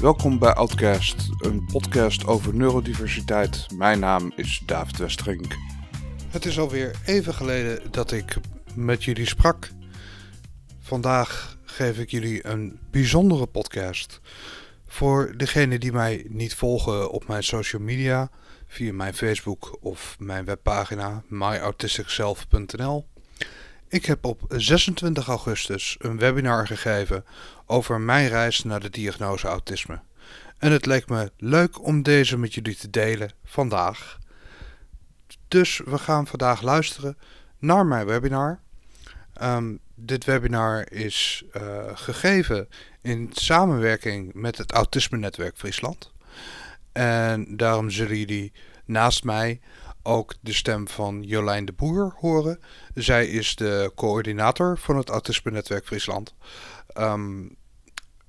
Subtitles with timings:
[0.00, 3.66] Welkom bij Outcast, een podcast over neurodiversiteit.
[3.74, 5.56] Mijn naam is David Westerink.
[6.28, 8.36] Het is alweer even geleden dat ik
[8.74, 9.70] met jullie sprak.
[10.80, 14.20] Vandaag geef ik jullie een bijzondere podcast.
[14.86, 18.30] Voor degenen die mij niet volgen op mijn social media,
[18.66, 23.06] via mijn Facebook of mijn webpagina myautisticself.nl.
[23.90, 27.24] Ik heb op 26 augustus een webinar gegeven
[27.66, 30.00] over mijn reis naar de diagnose autisme.
[30.58, 34.18] En het leek me leuk om deze met jullie te delen vandaag.
[35.48, 37.18] Dus we gaan vandaag luisteren
[37.58, 38.60] naar mijn webinar.
[39.32, 41.62] Ehm, dit webinar is uh,
[41.94, 42.68] gegeven
[43.02, 46.12] in samenwerking met het Autisme Netwerk Friesland.
[46.92, 48.52] En daarom zullen jullie
[48.84, 49.60] naast mij
[50.02, 52.60] ook de stem van Jolijn de Boer horen.
[52.94, 56.34] Zij is de coördinator van het Autisme Netwerk Friesland.
[56.98, 57.56] Um,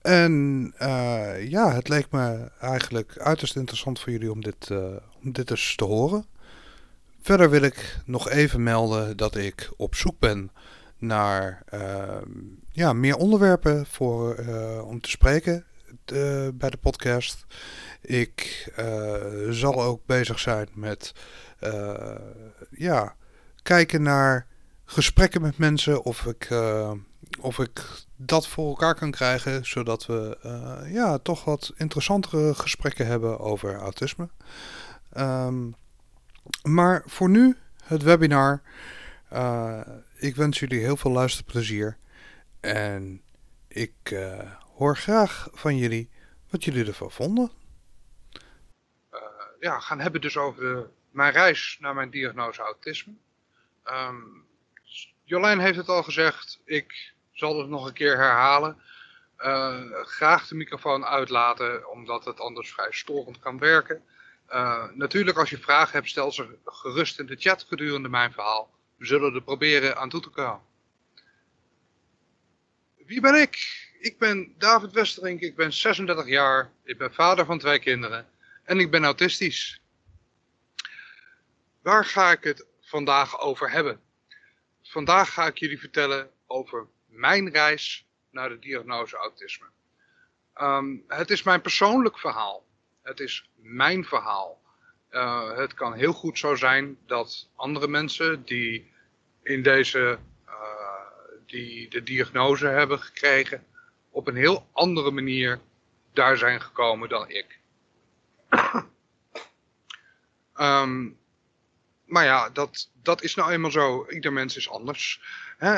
[0.02, 4.86] en uh, ja, het leek me eigenlijk uiterst interessant voor jullie om dit, uh,
[5.24, 6.26] om dit eens te horen.
[7.22, 10.52] Verder wil ik nog even melden dat ik op zoek ben
[10.98, 12.18] naar uh,
[12.72, 14.36] ja, meer onderwerpen voor,
[14.86, 15.66] om te spreken
[16.54, 17.46] bij de podcast.
[18.02, 18.72] Ik
[19.50, 21.14] zal ook bezig zijn met
[22.70, 23.16] ja,
[23.62, 24.48] kijken naar
[24.86, 26.50] gesprekken met mensen of ik
[27.40, 33.06] of ik dat voor elkaar kan krijgen, zodat we uh, ja, toch wat interessantere gesprekken
[33.06, 34.30] hebben over autisme.
[35.18, 35.76] Um,
[36.64, 38.62] maar voor nu het webinar.
[39.34, 39.82] Uh,
[40.16, 41.98] ik wens jullie heel veel luisterplezier.
[42.60, 43.22] En
[43.68, 46.10] ik uh, hoor graag van jullie
[46.50, 47.52] wat jullie ervan vonden.
[49.60, 53.14] ja, gaan hebben dus over mijn reis naar mijn diagnose autisme.
[53.86, 54.48] Um,
[55.24, 56.60] Jolijn heeft het al gezegd.
[56.66, 58.82] Ik zal het nog een keer herhalen.
[59.40, 64.04] Uh, graag de microfoon uitlaten, omdat het anders vrij storend kan werken.
[64.50, 68.70] Uh, natuurlijk, als je vragen hebt, stel ze gerust in de chat gedurende mijn verhaal.
[68.96, 70.62] We zullen er proberen aan toe te komen.
[73.06, 73.88] Wie ben ik?
[74.00, 78.28] Ik ben David Westerink, ik ben 36 jaar, ik ben vader van twee kinderen
[78.64, 79.79] en ik ben autistisch.
[81.90, 84.02] Waar ga ik het vandaag over hebben?
[84.82, 89.66] Vandaag ga ik jullie vertellen over mijn reis naar de diagnose autisme.
[90.62, 92.66] Um, het is mijn persoonlijk verhaal.
[93.02, 94.62] Het is mijn verhaal.
[95.12, 98.92] Uh, het kan heel goed zo zijn dat andere mensen die
[99.44, 100.54] in deze uh,
[101.46, 103.66] die de diagnose hebben gekregen,
[104.10, 105.60] op een heel andere manier
[106.14, 107.60] daar zijn gekomen dan ik.
[110.56, 111.18] um,
[112.10, 114.10] maar ja, dat, dat is nou eenmaal zo.
[114.10, 115.22] Ieder mens is anders.
[115.58, 115.76] Hè?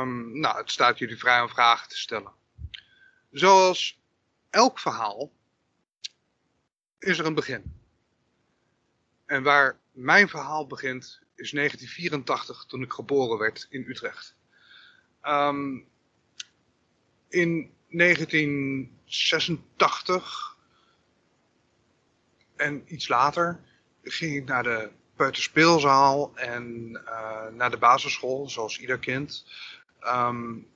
[0.00, 2.32] Um, nou, het staat jullie vrij om vragen te stellen.
[3.30, 4.00] Zoals
[4.50, 5.32] elk verhaal
[6.98, 7.76] is er een begin.
[9.26, 14.36] En waar mijn verhaal begint is 1984 toen ik geboren werd in Utrecht.
[15.22, 15.88] Um,
[17.28, 20.56] in 1986
[22.56, 23.60] en iets later
[24.02, 29.44] ging ik naar de peuterspeelzaal en uh, naar de basisschool, zoals ieder kind.
[30.06, 30.66] Um,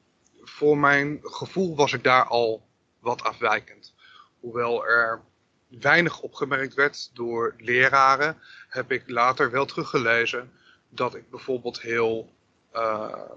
[0.42, 2.66] voor mijn gevoel was ik daar al
[2.98, 3.94] wat afwijkend.
[4.40, 5.22] Hoewel er
[5.68, 8.38] weinig opgemerkt werd door leraren,
[8.68, 10.52] heb ik later wel teruggelezen
[10.88, 12.32] dat ik bijvoorbeeld heel
[12.74, 13.30] uh,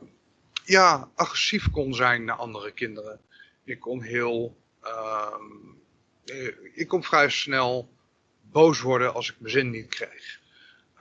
[0.63, 3.19] ja, agressief kon zijn naar andere kinderen.
[3.63, 4.57] Ik kon heel.
[4.83, 5.83] Um,
[6.73, 7.89] ik kon vrij snel
[8.41, 10.39] boos worden als ik mijn zin niet kreeg.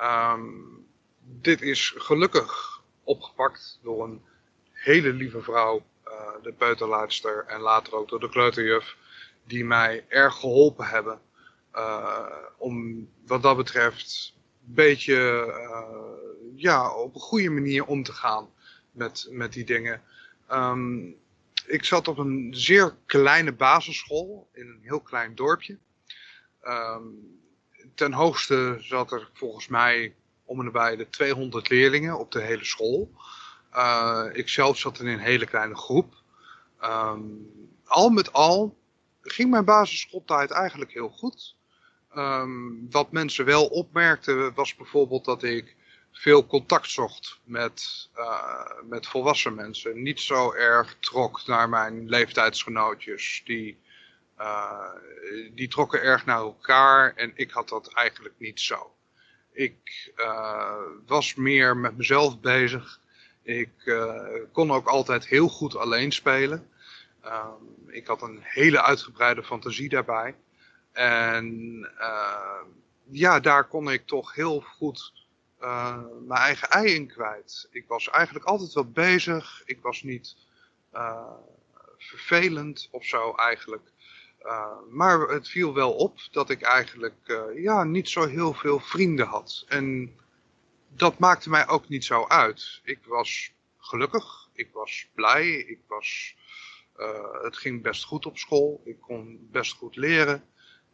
[0.01, 0.87] Um,
[1.23, 4.23] dit is gelukkig opgepakt door een
[4.73, 6.13] hele lieve vrouw, uh,
[6.43, 8.97] de peuterlaatster en later ook door de kleuterjuf,
[9.45, 11.21] die mij erg geholpen hebben
[11.75, 14.35] uh, om wat dat betreft
[14.67, 18.51] een beetje uh, ja, op een goede manier om te gaan
[18.91, 20.03] met, met die dingen.
[20.53, 21.17] Um,
[21.67, 25.79] ik zat op een zeer kleine basisschool in een heel klein dorpje.
[26.63, 27.43] Um,
[27.95, 30.15] ten hoogste zat er volgens mij
[30.45, 33.11] om en bij de 200 leerlingen op de hele school.
[33.75, 36.15] Uh, ik zelf zat in een hele kleine groep.
[36.83, 37.51] Um,
[37.85, 38.77] al met al
[39.23, 41.57] ging mijn basisschooltijd eigenlijk heel goed.
[42.17, 45.77] Um, wat mensen wel opmerkten was bijvoorbeeld dat ik
[46.13, 50.03] veel contact zocht met, uh, met volwassen mensen.
[50.03, 53.79] Niet zo erg trok naar mijn leeftijdsgenootjes die
[54.41, 54.91] uh,
[55.55, 58.95] die trokken erg naar elkaar en ik had dat eigenlijk niet zo.
[59.53, 60.77] Ik uh,
[61.07, 63.01] was meer met mezelf bezig.
[63.43, 64.21] Ik uh,
[64.53, 66.69] kon ook altijd heel goed alleen spelen.
[67.21, 70.35] Ehm, ik had een hele uitgebreide fantasie daarbij.
[70.93, 71.89] En
[73.11, 75.13] ja, daar kon ik toch heel goed
[76.27, 77.69] mijn eigen ei in kwijt.
[77.71, 79.63] Ik was eigenlijk altijd wel bezig.
[79.65, 80.37] Ik was niet
[81.99, 83.93] vervelend of zo eigenlijk.
[84.45, 89.27] Uh, maar het viel wel op dat ik eigenlijk ja, niet zo heel veel vrienden
[89.27, 89.65] had.
[89.69, 90.17] En
[90.89, 92.81] dat maakte mij ook niet zo uit.
[92.85, 96.37] Ik was gelukkig, ik was blij, ik was,
[97.43, 100.45] het ging best goed op school, ik kon best goed leren.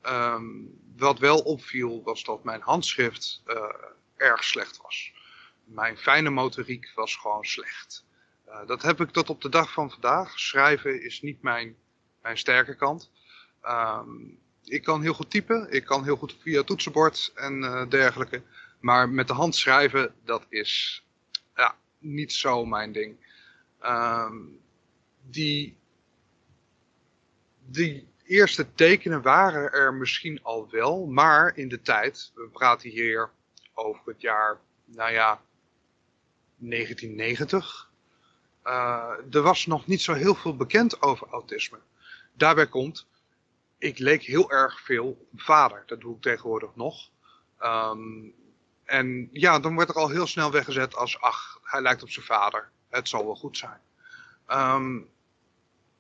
[0.07, 3.43] Um, wat wel opviel was dat mijn handschrift
[4.17, 5.13] erg slecht was.
[5.65, 8.05] Mijn fijne motoriek was gewoon slecht.
[8.67, 10.39] Dat heb ik tot op de dag van vandaag.
[10.39, 11.77] Schrijven is niet mijn,
[12.23, 13.11] mijn sterke kant.
[13.67, 18.43] Um, ik kan heel goed typen, ik kan heel goed via toetsenbord en uh, dergelijke.
[18.81, 21.05] Maar met de hand schrijven, dat is
[21.57, 23.17] ja, niet zo mijn ding.
[23.85, 24.61] Um,
[25.31, 25.77] die,
[28.25, 33.31] eerste tekenen waren er misschien al wel, maar in de tijd, we praten hier
[33.75, 35.41] over het jaar, nou ja,
[36.57, 37.89] 1990.
[38.65, 41.79] Uh, er was nog niet zo heel veel bekend over autisme.
[42.33, 43.07] Daarbij komt,
[43.81, 45.83] ik leek heel erg veel op mijn vader.
[45.87, 47.11] Dat doe ik tegenwoordig nog.
[47.61, 48.35] Um,
[48.85, 52.27] en ja, dan wordt er al heel snel weggezet als, ach, hij lijkt op zijn
[52.27, 52.71] vader.
[52.89, 53.81] Het zal wel goed zijn.
[54.49, 55.09] Um,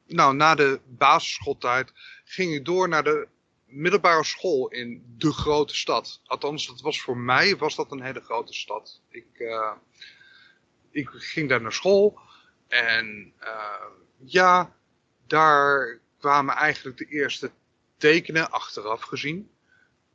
[0.06, 1.92] nou, na de basisschooltijd
[2.24, 3.28] ging ik door naar de
[3.64, 6.20] middelbare school in de grote stad.
[6.24, 9.00] Althans, dat was voor mij was dat een hele grote stad.
[9.08, 9.72] Ik, uh,
[10.90, 12.18] ik ging daar naar school
[12.68, 13.86] en uh,
[14.16, 14.76] ja,
[15.26, 17.50] daar kwamen eigenlijk de eerste
[18.00, 19.50] tekenen achteraf gezien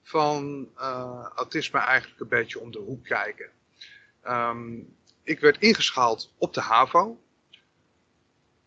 [0.04, 3.50] van uh, autisme eigenlijk een beetje om de hoek kijken.
[4.28, 7.20] Um, ik werd ingeschaald op de HAVO.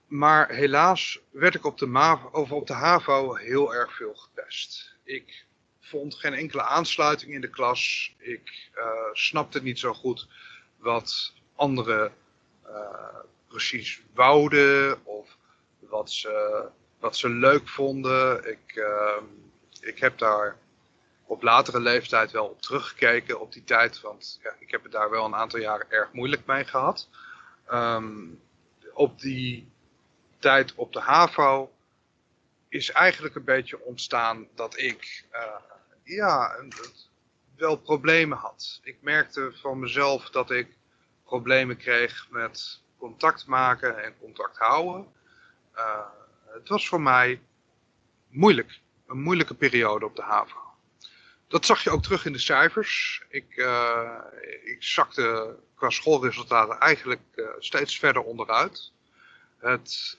[0.07, 4.97] Maar helaas werd ik op de, MAVO, of op de HAVO heel erg veel getest.
[5.05, 5.47] Ik
[5.81, 8.15] vond geen enkele aansluiting in de klas.
[8.19, 10.29] Ik uh, snapte niet zo goed
[10.77, 12.13] wat anderen
[12.67, 13.19] uh,
[13.49, 15.37] precies wouden of
[15.79, 16.65] wat ze,
[16.99, 18.51] wat ze leuk vonden.
[18.51, 19.23] Ik, uh,
[19.81, 20.57] ik heb daar
[21.27, 25.11] op latere leeftijd wel op teruggekeken op die tijd, want ja, ik heb het daar
[25.11, 27.09] wel een aantal jaren erg moeilijk mee gehad.
[27.73, 28.41] Um,
[28.93, 29.71] op die
[30.39, 31.73] tijd op de HAVO
[32.69, 35.41] is eigenlijk een beetje ontstaan dat ik uh,
[36.03, 36.57] ja,
[37.57, 38.81] wel problemen had.
[38.83, 40.77] Ik merkte van mezelf dat ik
[41.25, 45.07] problemen kreeg met contact maken en contact houden.
[45.77, 46.07] Uh,
[46.53, 47.41] het was voor mij
[48.29, 48.81] moeilijk.
[49.07, 50.59] Een moeilijke periode op de HAVO.
[51.49, 53.23] Dat zag je ook terug in de cijfers.
[53.29, 54.19] Ik, uh,
[54.65, 57.21] ik zakte qua schoolresultaten eigenlijk
[57.59, 58.93] steeds verder onderuit
[59.59, 60.19] het,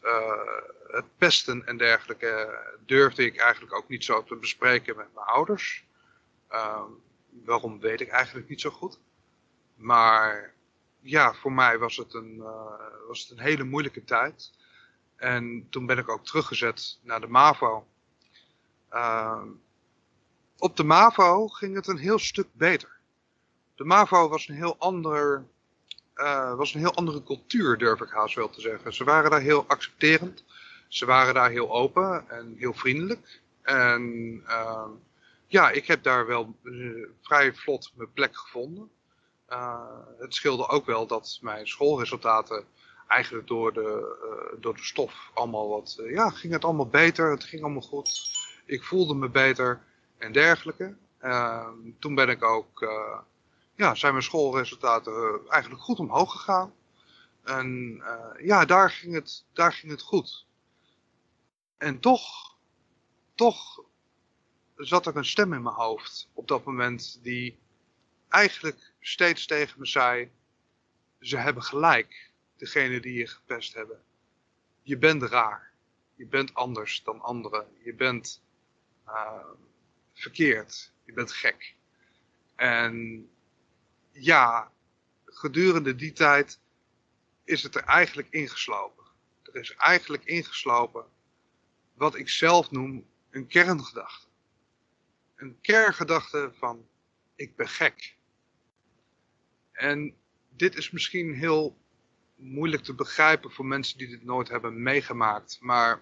[0.88, 5.84] het pesten en dergelijke durfde ik eigenlijk ook niet zo te bespreken met mijn ouders.
[6.52, 6.84] Uh,
[7.30, 9.00] waarom weet ik eigenlijk niet zo goed.
[9.76, 10.54] Maar
[11.00, 12.44] ja, voor mij was het een,
[13.08, 14.52] was het een hele moeilijke tijd.
[15.20, 17.88] En toen ben ik ook teruggezet naar de MAVO.
[18.94, 19.42] Uh,
[20.58, 22.98] op de MAVO ging het een heel stuk beter.
[23.76, 25.46] De MAVO was een heel ander
[26.20, 28.94] uh, was een heel andere cultuur, durf ik haast wel te zeggen.
[28.94, 30.44] Ze waren daar heel accepterend.
[30.88, 33.42] Ze waren daar heel open en heel vriendelijk.
[33.62, 34.04] En
[34.48, 34.86] uh,
[35.48, 38.90] ja, ik heb daar wel uh, vrij vlot mijn plek gevonden.
[39.50, 39.82] Uh,
[40.20, 42.64] het scheelde ook wel dat mijn schoolresultaten
[43.10, 46.02] eigenlijk door de, door de stof allemaal wat...
[46.10, 47.32] ja, ging het allemaal beter.
[47.32, 48.32] Het ging allemaal goed.
[48.66, 49.82] Ik voelde me beter
[50.18, 50.96] en dergelijke.
[51.20, 52.88] Ehm, toen ben ik ook
[53.76, 56.74] ja, zijn mijn schoolresultaten eigenlijk goed omhoog gegaan.
[57.44, 58.02] En
[58.42, 60.46] ja, daar ging, het, daar ging het goed.
[61.78, 62.56] En toch,
[63.36, 63.80] toch
[64.76, 67.60] zat er een stem in mijn hoofd op dat moment die
[68.30, 70.32] eigenlijk steeds tegen me zei,
[71.20, 72.29] ze hebben gelijk,
[72.60, 74.04] degene die je gepest hebben.
[74.82, 75.72] Je bent raar.
[76.16, 77.68] Je bent anders dan anderen.
[77.84, 78.44] Je bent
[79.08, 79.46] uh,
[80.14, 80.94] verkeerd.
[81.04, 81.76] Je bent gek.
[82.56, 83.28] En
[84.12, 84.72] ja,
[85.26, 86.60] gedurende die tijd
[87.44, 89.06] is het er eigenlijk ingeslopen.
[89.44, 91.06] Er is eigenlijk ingeslopen
[91.94, 94.28] wat ik zelf noem een kerngedachte.
[95.36, 96.88] Een kerngedachte van
[97.36, 98.18] ik ben gek.
[99.72, 100.16] En
[100.50, 101.78] dit is misschien heel
[102.40, 105.58] moeilijk te begrijpen voor mensen die dit nooit hebben meegemaakt.
[105.62, 106.02] Maar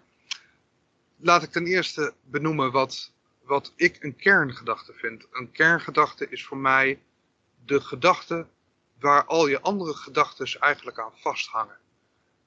[1.17, 3.11] laat ik ten eerste benoemen wat,
[3.43, 5.27] wat ik een kerngedachte vind.
[5.31, 7.01] Een kerngedachte is voor mij
[7.65, 8.47] de gedachte
[8.99, 11.77] waar al je andere gedachten eigenlijk aan vasthangen.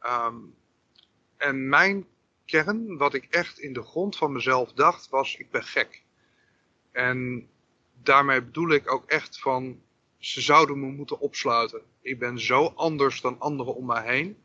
[0.02, 0.54] Um,
[1.36, 2.06] en mijn
[2.44, 6.02] kern, wat ik echt in de grond van mezelf dacht, was ik ben gek.
[6.92, 7.48] En
[8.02, 9.82] daarmee bedoel ik ook echt van,
[10.18, 11.82] ze zouden me moeten opsluiten.
[12.02, 14.42] Ik ben zo anders dan anderen om mij heen.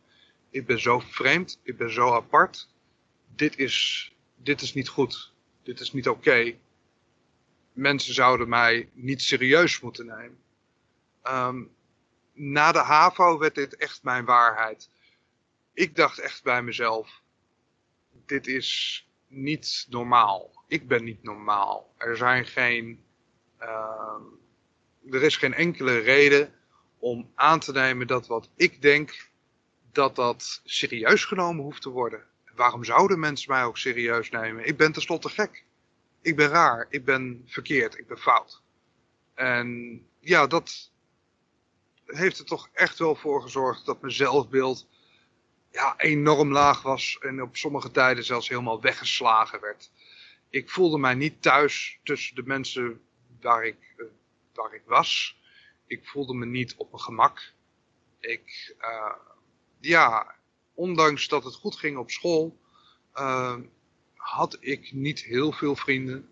[0.50, 2.70] Ik ben zo vreemd, ik ben zo apart.
[3.36, 5.34] Dit is, dit is niet goed.
[5.64, 6.58] Dit is niet oké.
[7.74, 10.38] Mensen zouden mij niet serieus moeten nemen.
[11.22, 11.64] Ehm,
[12.34, 14.90] na de HAVO werd dit echt mijn waarheid.
[15.74, 17.22] Ik dacht echt bij mezelf,
[18.26, 20.52] dit is niet normaal.
[20.68, 21.94] Ik ben niet normaal.
[21.98, 23.04] Er zijn geen,
[23.62, 24.20] uh,
[25.12, 26.54] er is geen enkele reden
[27.00, 29.30] om aan te nemen dat wat ik denk,
[29.92, 32.24] dat dat serieus genomen hoeft te worden.
[32.56, 34.68] Waarom zouden mensen mij ook serieus nemen?
[34.68, 35.64] Ik ben tenslotte gek.
[36.22, 36.88] Ik ben raar.
[36.90, 37.98] Ik ben verkeerd.
[37.98, 38.62] Ik ben fout.
[39.34, 40.92] En ja, dat
[42.06, 44.88] heeft er toch echt wel voor gezorgd dat mijn zelfbeeld
[45.72, 49.92] ja, enorm laag was en op sommige tijden zelfs helemaal weggeslagen werd.
[50.50, 53.02] Ik voelde mij niet thuis tussen de mensen
[53.42, 54.06] waar ik, uh,
[54.54, 55.38] waar ik was.
[55.88, 57.54] Ik voelde me niet op mijn gemak.
[58.20, 59.16] Ik, uh,
[59.80, 60.36] ja,
[60.74, 62.60] ondanks dat het goed ging op school,
[63.16, 63.56] uh,
[64.16, 66.30] had ik niet heel veel vrienden.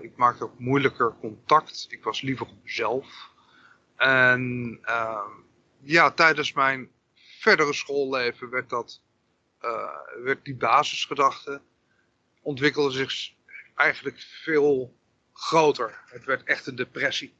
[0.00, 1.86] ik maakte ook moeilijker contact.
[1.88, 3.30] Ik was liever op mezelf.
[3.96, 4.80] En
[5.80, 9.02] ja, tijdens mijn verdere schoolleven werd, dat,
[10.22, 11.62] werd die basisgedachte
[12.42, 13.32] ontwikkelde zich
[13.74, 14.96] eigenlijk veel
[15.32, 16.02] groter.
[16.06, 17.34] Het werd echt een depressie.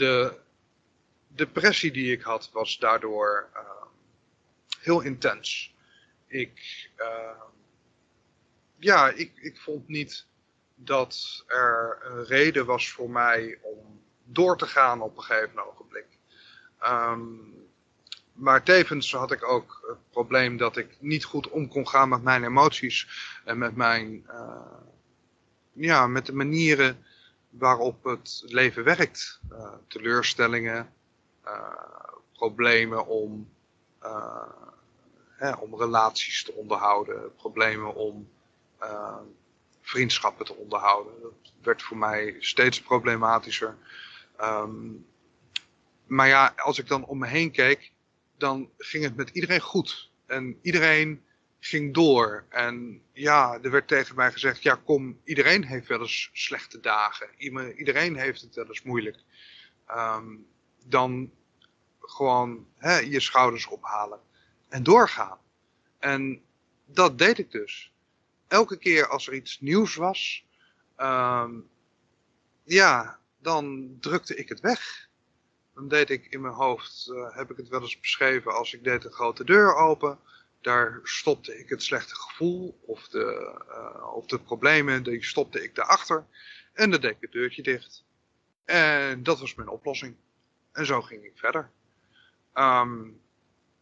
[0.00, 0.36] De
[1.28, 3.60] depressie die ik had was daardoor uh,
[4.80, 5.74] heel intens.
[6.26, 7.42] Ik, uh,
[8.78, 10.26] ja, ik, ik vond niet
[10.74, 16.06] dat er een reden was voor mij om door te gaan op een gegeven ogenblik.
[16.82, 17.54] Um,
[18.32, 22.22] maar tevens had ik ook het probleem dat ik niet goed om kon gaan met
[22.22, 23.08] mijn emoties
[23.44, 24.78] en met mijn, uh,
[25.72, 27.04] ja, met de manieren
[27.50, 29.40] waarop het leven werkt.
[29.52, 30.92] Uh, teleurstellingen,
[31.44, 31.74] uh,
[32.32, 33.50] problemen om,
[35.28, 38.28] hè, om relaties te onderhouden, problemen om
[39.80, 41.12] vriendschappen te onderhouden.
[41.22, 43.76] Dat werd voor mij steeds problematischer.
[44.40, 45.06] Um,
[46.06, 47.92] maar ja, als ik dan om me heen keek,
[48.38, 50.10] dan ging het met iedereen goed.
[50.26, 51.24] En iedereen
[51.60, 52.44] ging door.
[52.48, 57.28] En ja, er werd tegen mij gezegd, ja kom, iedereen heeft wel eens slechte dagen.
[57.76, 59.18] Iedereen heeft het wel eens moeilijk.
[59.90, 60.46] Um,
[60.84, 61.30] dan
[62.00, 64.20] gewoon hè, je schouders ophalen
[64.68, 65.38] en doorgaan.
[65.98, 66.42] En
[66.86, 67.92] dat deed ik dus.
[68.48, 70.46] Elke keer als er iets nieuws was,
[70.96, 71.68] um,
[72.62, 75.08] ja, dan drukte ik het weg.
[75.74, 78.84] Dan deed ik in mijn hoofd, uh, heb ik het wel eens beschreven, als ik
[78.84, 80.18] deed een grote deur open.
[80.60, 85.74] Daar stopte ik het slechte gevoel of de, uh, of de problemen, die stopte ik
[85.74, 86.26] daarachter.
[86.72, 88.04] En dan deed ik het deurtje dicht.
[88.64, 90.16] En dat was mijn oplossing.
[90.72, 91.70] En zo ging ik verder.
[92.54, 93.20] Um,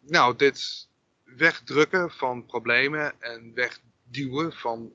[0.01, 0.89] nou, dit
[1.25, 4.93] wegdrukken van problemen en wegduwen van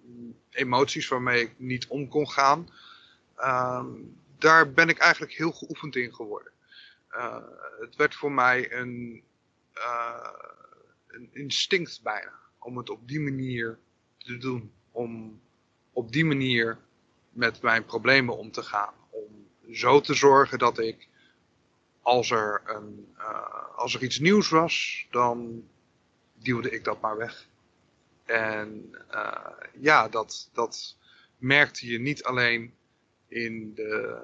[0.50, 2.70] emoties waarmee ik niet om kon gaan.
[3.38, 6.52] Um, daar ben ik eigenlijk heel geoefend in geworden.
[7.12, 7.38] Uh,
[7.80, 9.24] het werd voor mij een,
[9.76, 10.30] uh,
[11.14, 12.40] een instinct bijna.
[12.60, 13.80] Om het op die manier
[14.18, 14.72] te doen.
[14.92, 15.42] Om
[15.92, 16.80] op die manier
[17.30, 18.94] met mijn problemen om te gaan.
[19.10, 21.08] Om zo te zorgen dat ik,
[22.02, 25.68] als er, een, uh, als er iets nieuws was, dan
[26.34, 27.48] duwde ik dat maar weg.
[28.26, 28.96] En
[29.80, 30.98] ja, dat, dat
[31.38, 32.74] merkte je niet alleen
[33.28, 34.22] in de,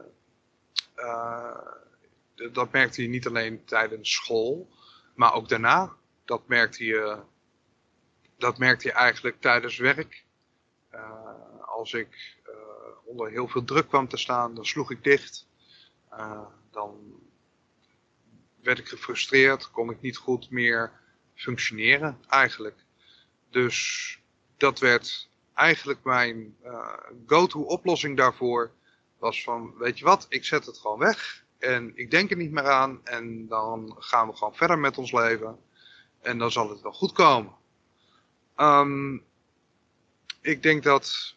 [2.51, 4.69] dat merkte je niet alleen tijdens school,
[5.15, 5.97] maar ook daarna.
[6.29, 7.17] Dat merkte je,
[8.37, 10.25] dat merkte je eigenlijk tijdens werk.
[10.91, 12.53] Uh, als ik uh,
[13.03, 15.47] onder heel veel druk kwam te staan, dan sloeg ik dicht.
[16.11, 17.19] Uh, dan
[18.61, 20.91] werd ik gefrustreerd, kon ik niet goed meer
[21.35, 22.85] functioneren eigenlijk.
[23.49, 24.19] Dus
[24.57, 26.57] dat werd eigenlijk mijn
[27.25, 28.71] go-to oplossing daarvoor.
[29.17, 31.45] Was van, weet je wat, ik zet het gewoon weg.
[31.57, 33.05] En ik denk er niet meer aan.
[33.05, 35.59] En dan gaan we gewoon verder met ons leven.
[36.21, 37.53] En dan zal het wel goed komen.
[38.57, 39.23] Um,
[40.41, 41.35] ik denk dat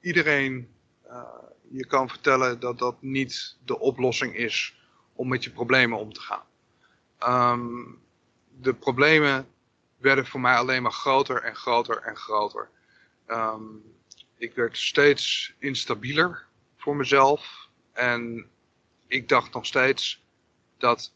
[0.00, 0.68] iedereen
[1.06, 1.22] uh,
[1.70, 4.76] je kan vertellen dat dat niet de oplossing is
[5.12, 6.46] om met je problemen om te gaan.
[7.52, 8.02] Um,
[8.60, 9.48] de problemen
[9.96, 12.70] werden voor mij alleen maar groter en groter en groter.
[13.26, 13.82] Um,
[14.36, 16.46] ik werd steeds instabieler
[16.76, 17.68] voor mezelf.
[17.92, 18.50] En
[19.06, 20.22] ik dacht nog steeds
[20.76, 21.12] dat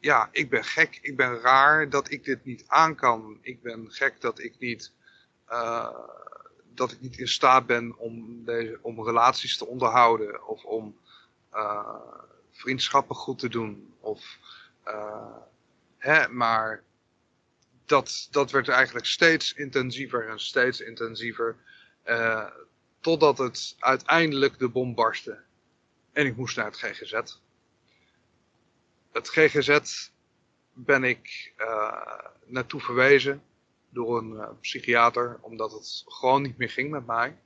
[0.00, 3.38] ja, ik ben gek, ik ben raar dat ik dit niet aan kan.
[3.40, 4.92] Ik ben gek dat ik niet,
[5.50, 5.98] uh,
[6.74, 10.96] dat ik niet in staat ben om, deze, om relaties te onderhouden of om
[11.54, 11.94] uh,
[12.50, 13.94] vriendschappen goed te doen.
[14.00, 14.38] Of,
[14.86, 15.36] uh,
[15.98, 16.82] hè, maar
[17.84, 21.56] dat, dat werd eigenlijk steeds intensiever en steeds intensiever.
[23.00, 25.40] totdat het uiteindelijk de bom barstte.
[26.12, 27.38] En ik moest naar het GGZ
[29.12, 29.78] het GGZ
[30.72, 33.42] ben ik uh, naartoe verwezen
[33.90, 37.38] door een uh, psychiater, omdat het gewoon niet meer ging met mij.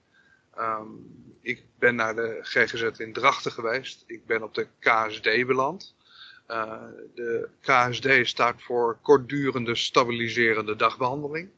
[0.59, 4.05] Um, ik ben naar de GGZ in Drachten geweest.
[4.07, 5.95] Ik ben op de KSD beland.
[6.49, 6.83] Uh,
[7.15, 11.49] de KSD staat voor kortdurende stabiliserende dagbehandeling.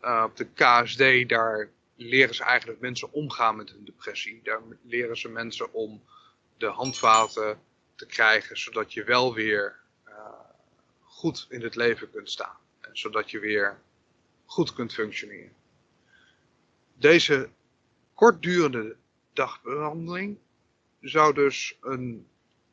[0.00, 4.40] op de KSD daar leren ze eigenlijk mensen omgaan met hun depressie.
[4.42, 6.02] Daar leren ze mensen om
[6.56, 7.58] de handvaten
[7.94, 10.14] te krijgen, zodat je wel weer uh,
[11.00, 12.56] goed in het leven kunt staan.
[12.80, 13.80] En zodat je weer
[14.44, 15.52] goed kunt functioneren.
[16.94, 17.48] Deze
[18.14, 18.96] kortdurende
[19.32, 20.38] dagbehandeling
[21.00, 22.26] zou dus een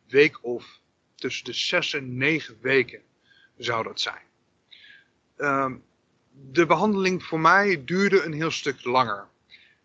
[0.08, 0.80] week of
[1.16, 3.02] tussen de zes en negen weken
[3.58, 4.24] zou dat zijn.
[5.38, 5.84] Um,
[6.32, 9.28] de behandeling voor mij duurde een heel stuk langer.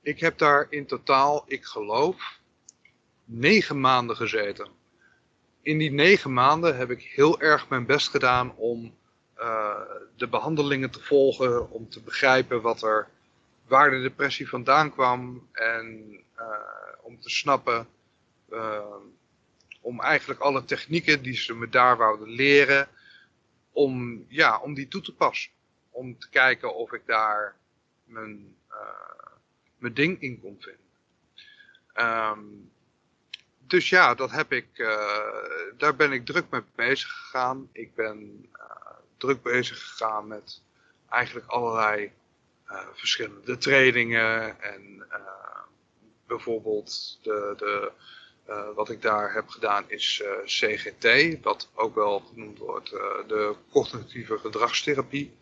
[0.03, 2.39] Ik heb daar in totaal, ik geloof,
[3.25, 4.69] negen maanden gezeten
[5.65, 8.95] in die negen maanden heb ik heel erg mijn best gedaan om
[9.39, 9.81] uh,
[10.17, 13.09] de behandelingen te volgen, om te begrijpen wat er,
[13.67, 16.45] waar de depressie vandaan kwam en uh,
[17.03, 17.87] om te snappen,
[18.53, 18.97] uh,
[19.81, 22.89] om eigenlijk alle technieken die ze me daar wouden leren,
[23.73, 25.51] om, ja, om die toe te passen.
[25.91, 27.55] Om te kijken of ik daar
[28.05, 28.57] mijn,
[29.79, 30.83] mijn ding in kon vinden.
[31.97, 32.73] Um,
[33.67, 35.19] dus ja, dat heb ik, uh,
[35.77, 37.69] daar ben ik druk mee bezig gegaan.
[37.73, 38.63] Ik ben uh,
[39.17, 40.63] druk bezig gegaan met
[41.09, 42.13] eigenlijk allerlei
[42.71, 44.61] uh, verschillende trainingen.
[44.63, 45.07] En
[46.27, 47.93] bijvoorbeeld de, de,
[48.75, 51.07] wat ik daar heb gedaan is CGT,
[51.43, 52.91] wat ook wel genoemd wordt
[53.27, 55.37] de cognitieve gedragstherapie.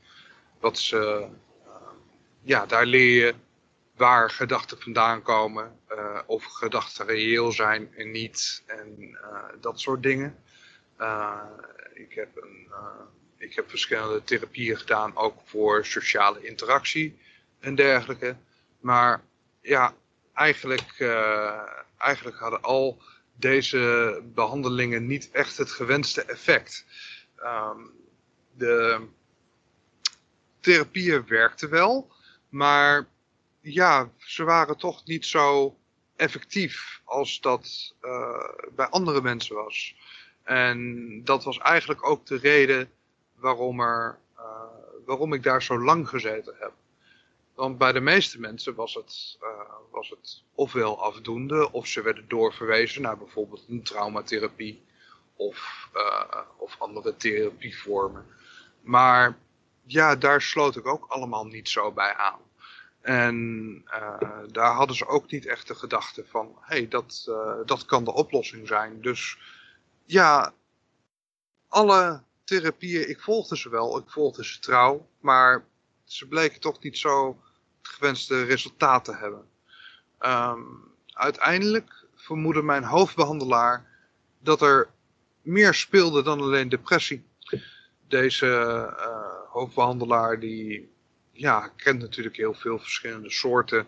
[0.61, 1.29] Wat ze,
[2.43, 3.35] ja, daar leer je
[3.97, 10.03] waar gedachten vandaan komen, uh, of gedachten reëel zijn en niet, en uh, dat soort
[10.03, 10.37] dingen.
[10.99, 11.41] Uh,
[11.95, 12.69] ik, heb een,
[13.37, 17.19] ik heb verschillende therapieën gedaan, ook voor sociale interactie
[17.61, 18.37] en dergelijke.
[18.81, 19.23] Maar
[19.61, 19.95] ja,
[20.35, 20.97] eigenlijk,
[21.97, 23.03] eigenlijk hadden al
[23.37, 26.85] deze behandelingen niet echt het gewenste effect.
[27.45, 27.91] Um,
[28.57, 29.07] de
[30.61, 32.13] therapieën werkten wel,
[32.49, 33.07] maar
[33.63, 35.77] ja, ze waren toch niet zo
[36.17, 39.97] effectief als dat uh, bij andere mensen was.
[40.43, 42.91] En dat was eigenlijk ook de reden
[43.35, 44.45] waarom, er, uh,
[45.07, 46.73] waarom ik daar zo lang gezeten heb.
[47.55, 49.49] Want bij de meeste mensen was het, uh,
[49.91, 54.83] was het ofwel afdoende, of ze werden doorverwezen naar bijvoorbeeld een traumatherapie
[55.37, 55.89] of,
[56.57, 58.27] of andere therapievormen.
[58.81, 59.39] Maar
[59.85, 62.41] ja, daar sloot ik ook allemaal niet zo bij aan.
[63.03, 63.37] En
[63.87, 64.19] uh,
[64.51, 68.05] daar hadden ze ook niet echt de gedachte van, hé, hey, dat, uh, dat kan
[68.05, 69.01] de oplossing zijn.
[69.01, 69.39] Dus
[70.05, 70.53] ja,
[71.69, 75.65] alle therapieën, ik volgde ze wel, ik volgde ze trouw, maar
[76.05, 77.43] ze bleken toch niet zo
[77.79, 79.49] het gewenste resultaat te hebben.
[80.21, 83.87] Um, uiteindelijk vermoedde mijn hoofdbehandelaar
[84.39, 84.89] dat er
[85.43, 87.25] meer speelde dan alleen depressie.
[88.09, 88.47] Deze
[88.99, 90.92] uh, hoofdbehandelaar die
[91.33, 93.87] ja, kent natuurlijk heel veel verschillende soorten,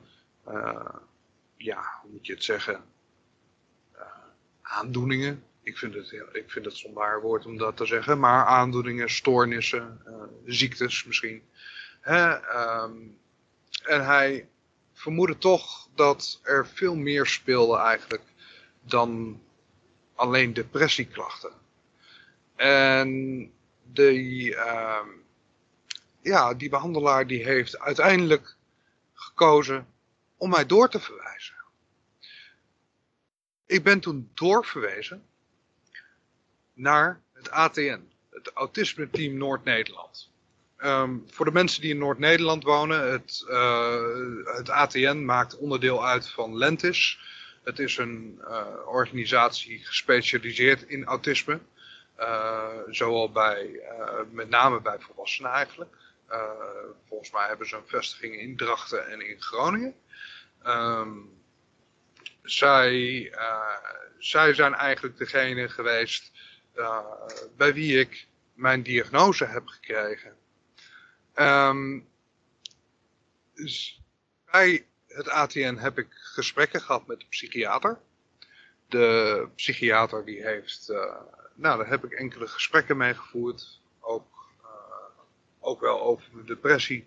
[0.48, 0.94] uh,
[1.56, 2.84] ja, hoe moet je het zeggen,
[3.96, 4.02] uh,
[4.62, 5.44] aandoeningen.
[5.62, 9.10] Ik vind, het ik vind het zo'n waar woord om dat te zeggen, maar aandoeningen,
[9.10, 11.42] stoornissen, uh, ziektes misschien.
[12.00, 12.34] Hè,
[12.82, 13.18] um,
[13.84, 14.48] en hij
[14.92, 18.24] vermoedde toch dat er veel meer speelde eigenlijk
[18.80, 19.40] dan
[20.14, 21.52] alleen depressieklachten.
[22.56, 23.50] En
[23.92, 24.14] de,
[24.50, 24.98] uh,
[26.24, 28.56] ja, die behandelaar die heeft uiteindelijk
[29.12, 29.86] gekozen
[30.36, 31.54] om mij door te verwijzen.
[33.66, 35.24] Ik ben toen doorverwezen
[36.74, 40.30] naar het ATN, het Autisme Team Noord-Nederland.
[40.78, 46.28] Um, voor de mensen die in Noord-Nederland wonen, het, uh, het ATN maakt onderdeel uit
[46.30, 47.18] van Lentis.
[47.62, 51.60] Het is een uh, organisatie gespecialiseerd in autisme.
[52.18, 53.80] Uh, zowel bij,
[54.30, 55.96] met name bij volwassenen eigenlijk.
[56.34, 56.50] Uh,
[57.08, 59.94] volgens mij hebben ze een vestiging in Drachten en in Groningen.
[60.66, 61.42] Um,
[62.42, 63.76] zij, uh,
[64.18, 66.32] zij zijn eigenlijk degene geweest
[67.56, 70.36] bij wie ik mijn diagnose heb gekregen.
[73.54, 74.02] Dus
[74.50, 78.00] bij het ATN heb ik gesprekken gehad met de psychiater.
[78.88, 80.88] De psychiater die heeft,
[81.54, 83.80] nou daar heb ik enkele gesprekken mee gevoerd.
[84.00, 84.33] Ook,
[85.64, 87.06] ook wel over depressie.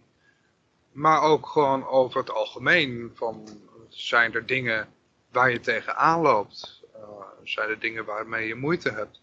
[0.91, 3.11] Maar ook gewoon over het algemeen.
[3.15, 3.47] Van,
[3.89, 4.93] zijn er dingen
[5.31, 6.83] waar je tegenaan loopt?
[6.95, 7.01] Uh,
[7.43, 9.21] zijn er dingen waarmee je moeite hebt?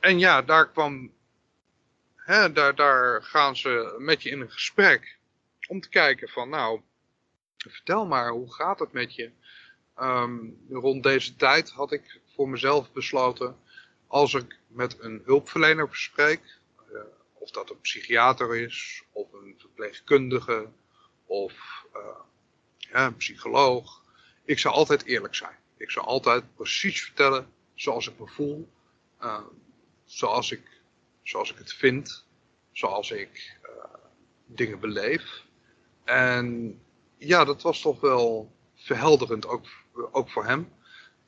[0.00, 1.12] En ja, daar kwam,
[2.16, 5.18] hè, daar, daar gaan ze met je in een gesprek
[5.68, 6.80] om te kijken van, nou,
[7.56, 9.30] vertel maar, hoe gaat het met je?
[10.00, 13.56] Um, rond deze tijd had ik voor mezelf besloten,
[14.06, 16.40] als ik met een hulpverlener spreek,
[16.92, 16.98] uh,
[17.44, 20.68] of dat een psychiater is, of een verpleegkundige,
[21.26, 22.20] of uh,
[22.78, 24.02] ja, een psycholoog,
[24.44, 25.58] ik zou altijd eerlijk zijn.
[25.76, 28.68] Ik zou altijd precies vertellen zoals ik me voel,
[29.22, 29.40] uh,
[30.04, 30.80] zoals, ik,
[31.22, 32.26] zoals ik het vind,
[32.72, 33.60] zoals ik
[34.46, 35.44] dingen beleef.
[36.04, 36.78] En
[37.16, 39.66] ja, dat was toch wel verhelderend, ook,
[40.10, 40.72] ook voor hem.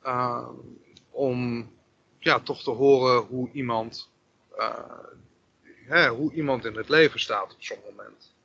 [0.03, 0.49] Uh,
[1.09, 1.71] om
[2.19, 4.09] ja, toch te horen hoe iemand,
[4.57, 4.79] uh,
[5.87, 8.35] hè, hoe iemand in het leven staat op zo'n moment.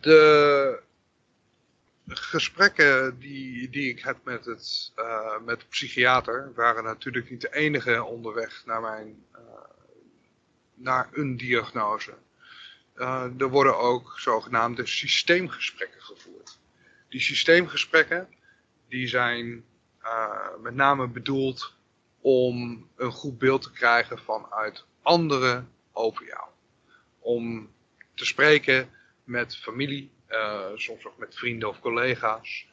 [0.00, 0.82] De
[2.06, 7.54] gesprekken die, die ik heb met, het, uh, met de psychiater waren natuurlijk niet de
[7.54, 9.24] enige onderweg naar, mijn,
[10.74, 12.14] naar een diagnose.
[12.96, 16.58] Uh, er worden ook zogenaamde systeemgesprekken gevoerd.
[17.08, 18.28] Die systeemgesprekken
[18.88, 19.64] die zijn
[20.60, 21.74] met name bedoeld
[22.20, 26.48] om een goed beeld te krijgen vanuit anderen over jou.
[27.18, 27.70] Om
[28.14, 28.90] te spreken
[29.24, 32.66] met familie, uh, soms ook met vrienden of collega's,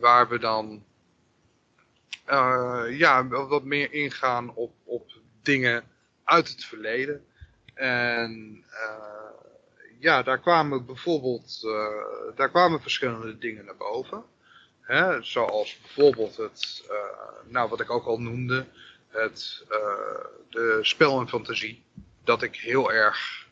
[0.00, 0.84] waar we dan
[2.90, 5.10] ja, wat meer ingaan op, op
[5.42, 5.84] dingen
[6.24, 7.24] uit het verleden.
[7.74, 8.64] En
[9.98, 11.60] ja, daar kwamen bijvoorbeeld
[12.34, 14.24] daar kwamen verschillende dingen naar boven.
[14.80, 15.22] Hè?
[15.22, 16.84] Zoals bijvoorbeeld het,
[17.48, 18.66] nou wat ik ook al noemde,
[19.14, 19.64] het
[20.50, 21.82] de spel en fantasie.
[22.24, 23.46] Dat ik heel erg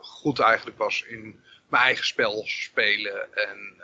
[0.00, 3.82] goed eigenlijk was in mijn eigen spel spelen en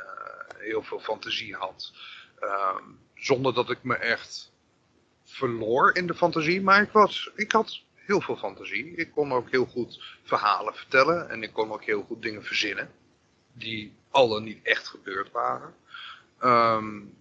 [0.57, 1.93] heel veel fantasie had.
[2.41, 4.53] Ehm, zonder dat ik me echt
[5.25, 8.95] verloor in de fantasie, maar ik, was, ik had heel veel fantasie.
[8.95, 12.91] Ik kon ook heel goed verhalen vertellen en ik kon ook heel goed dingen verzinnen.
[13.53, 15.75] Die alle niet echt gebeurd waren.
[16.43, 17.17] Um,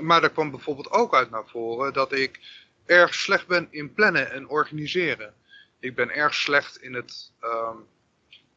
[0.00, 2.40] maar er kwam bijvoorbeeld ook uit naar voren dat ik
[2.92, 5.34] erg slecht ben in plannen en organiseren.
[5.78, 7.86] Ik ben erg slecht in het um,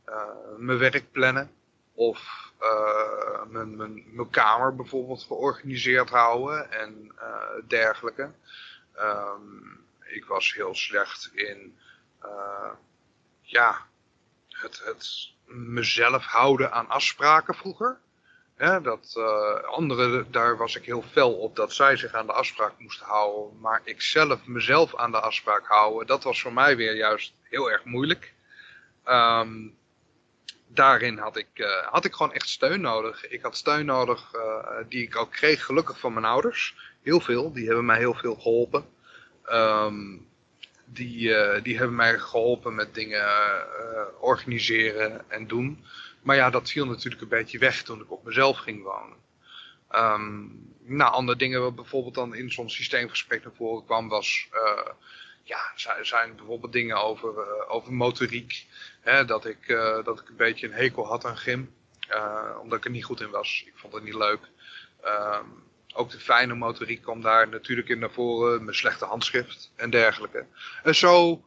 [0.10, 0.24] uh,
[0.58, 1.52] mijn werk plannen.
[1.94, 8.32] Of uh, mijn, mijn, mijn kamer bijvoorbeeld georganiseerd houden en uh, dergelijke.
[9.00, 11.78] Um, ik was heel slecht in
[13.42, 13.86] ja,
[14.50, 18.00] het, het mezelf houden aan afspraken vroeger.
[18.58, 22.74] Dat uh, anderen, daar was ik heel fel op dat zij zich aan de afspraak
[22.78, 23.60] moesten houden.
[23.60, 27.72] Maar ik zelf mezelf aan de afspraak houden, dat was voor mij weer juist heel
[27.72, 28.34] erg moeilijk.
[29.06, 29.78] Um,
[30.68, 33.28] daarin had ik, uh, had ik gewoon echt steun nodig.
[33.28, 36.76] Ik had steun nodig uh, die ik ook kreeg, gelukkig van mijn ouders.
[37.02, 38.86] Heel veel, die hebben mij heel veel geholpen.
[39.52, 40.28] Um,
[40.86, 43.28] die, die hebben mij geholpen met dingen
[44.20, 45.84] organiseren en doen.
[46.26, 49.18] Maar ja, dat viel natuurlijk een beetje weg toen ik op mezelf ging wonen.
[49.92, 54.48] Um, nou, andere dingen wat bijvoorbeeld dan in zo'n systeemgesprek naar voren kwam was...
[54.54, 54.94] Uh,
[55.44, 58.66] ja, zijn bijvoorbeeld dingen over, over motoriek.
[59.02, 59.68] Hè, dat, ik,
[60.04, 61.76] dat ik een beetje een hekel had aan gym.
[62.62, 63.64] omdat ik er niet goed in was.
[63.66, 64.50] Ik vond het niet leuk.
[65.06, 69.90] Um, ook de fijne motoriek kwam daar natuurlijk in naar voren, mijn slechte handschrift en
[69.90, 70.46] dergelijke.
[70.84, 71.46] En zo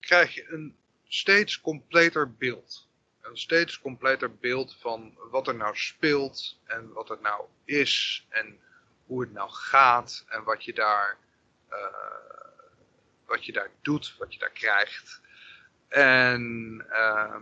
[0.00, 0.76] krijg je een
[1.08, 2.88] steeds completer beeld.
[3.24, 8.60] Een steeds completer beeld van wat er nou speelt en wat het nou is en
[9.06, 11.18] hoe het nou gaat en wat je daar,
[11.70, 11.76] uh,
[13.26, 15.20] wat je daar doet, wat je daar krijgt.
[15.88, 17.36] En uh,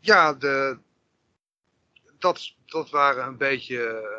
[0.00, 0.78] ja, de,
[2.18, 4.14] dat, dat waren een beetje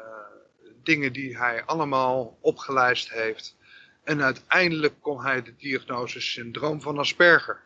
[0.84, 3.58] dingen die hij allemaal opgelijst heeft.
[4.04, 7.64] En uiteindelijk kon hij de diagnose syndroom van Asperger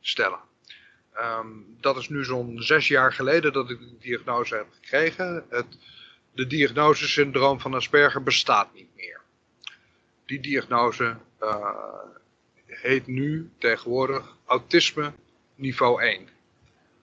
[0.00, 0.50] stellen.
[1.18, 5.44] Um, dat is nu zo'n zes jaar geleden dat ik de diagnose heb gekregen.
[5.48, 5.66] Het,
[6.34, 9.20] de diagnose syndroom van Asperger bestaat niet meer.
[10.26, 11.78] Die diagnose uh,
[12.66, 15.12] heet nu tegenwoordig autisme
[15.54, 16.20] niveau 1.
[16.20, 16.28] Um,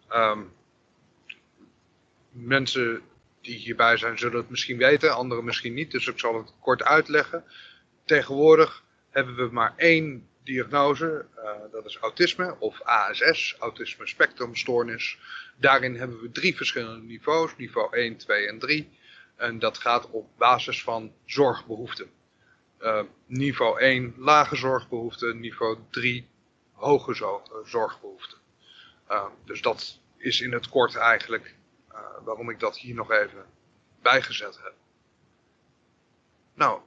[0.07, 0.39] ehm,
[2.31, 3.01] mensen
[3.41, 5.91] die hierbij zijn zullen het misschien weten, anderen misschien niet.
[5.91, 7.43] Dus ik zal het kort uitleggen.
[8.05, 15.17] tegenwoordig hebben we maar één diagnose, uh, dat is autisme of ASS, autisme spectrumstoornis.
[15.55, 18.89] Daarin hebben we drie verschillende niveaus, niveau 1, 2 en 3.
[19.35, 22.11] En dat gaat op basis van zorgbehoeften.
[22.81, 26.27] Uh, niveau 1 lage zorgbehoeften, niveau 3
[26.73, 28.37] hoge zorgbehoeften.
[29.09, 31.55] Uh, dus dat is in het kort eigenlijk
[32.23, 33.45] waarom ik dat hier nog even
[34.01, 34.73] bijgezet heb.
[36.53, 36.81] Nou,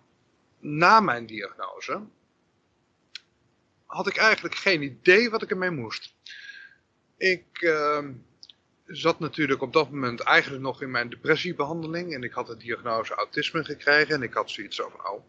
[0.59, 2.01] na mijn diagnose
[3.93, 6.15] had ik eigenlijk geen idee wat ik ermee moest.
[7.17, 8.05] Ik uh,
[8.87, 12.15] zat natuurlijk op dat moment eigenlijk nog in mijn depressiebehandeling.
[12.15, 14.15] En ik had de diagnose autisme gekregen.
[14.15, 15.25] En ik had zoiets van, oh,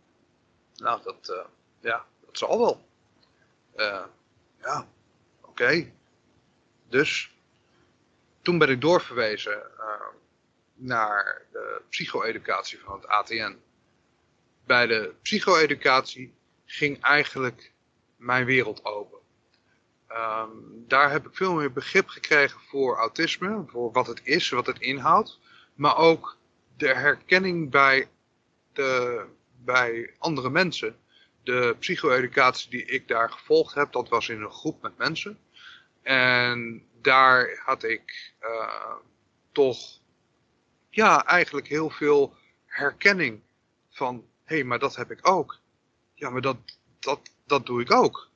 [0.76, 1.46] nou dat, uh,
[1.80, 2.86] ja, dat zal wel.
[3.76, 4.06] Uh,
[4.62, 4.88] ja,
[5.42, 5.92] oké.
[6.90, 7.36] Dus,
[8.42, 10.08] toen ben ik doorverwezen uh,
[10.74, 13.58] naar de psycho-educatie van het ATN.
[14.66, 16.34] Bij de psycho-educatie
[16.66, 17.73] ging eigenlijk
[18.24, 19.20] mijn wereld open.
[20.12, 24.66] Um, daar heb ik veel meer begrip gekregen voor autisme, voor wat het is, wat
[24.66, 25.40] het inhoudt.
[25.74, 26.38] Maar ook
[26.78, 28.10] de herkenning bij,
[28.74, 29.26] de,
[29.64, 30.98] bij andere mensen.
[31.44, 35.40] De psycho-educatie die ik daar gevolgd heb, dat was in een groep met mensen.
[36.02, 38.96] En daar had ik uh,
[39.52, 40.00] toch
[40.90, 43.42] ja, eigenlijk heel veel herkenning
[43.90, 45.60] van, hé, hey, maar dat heb ik ook.
[46.14, 46.58] Ja, maar dat,
[47.00, 48.30] dat, dat doe ik ook.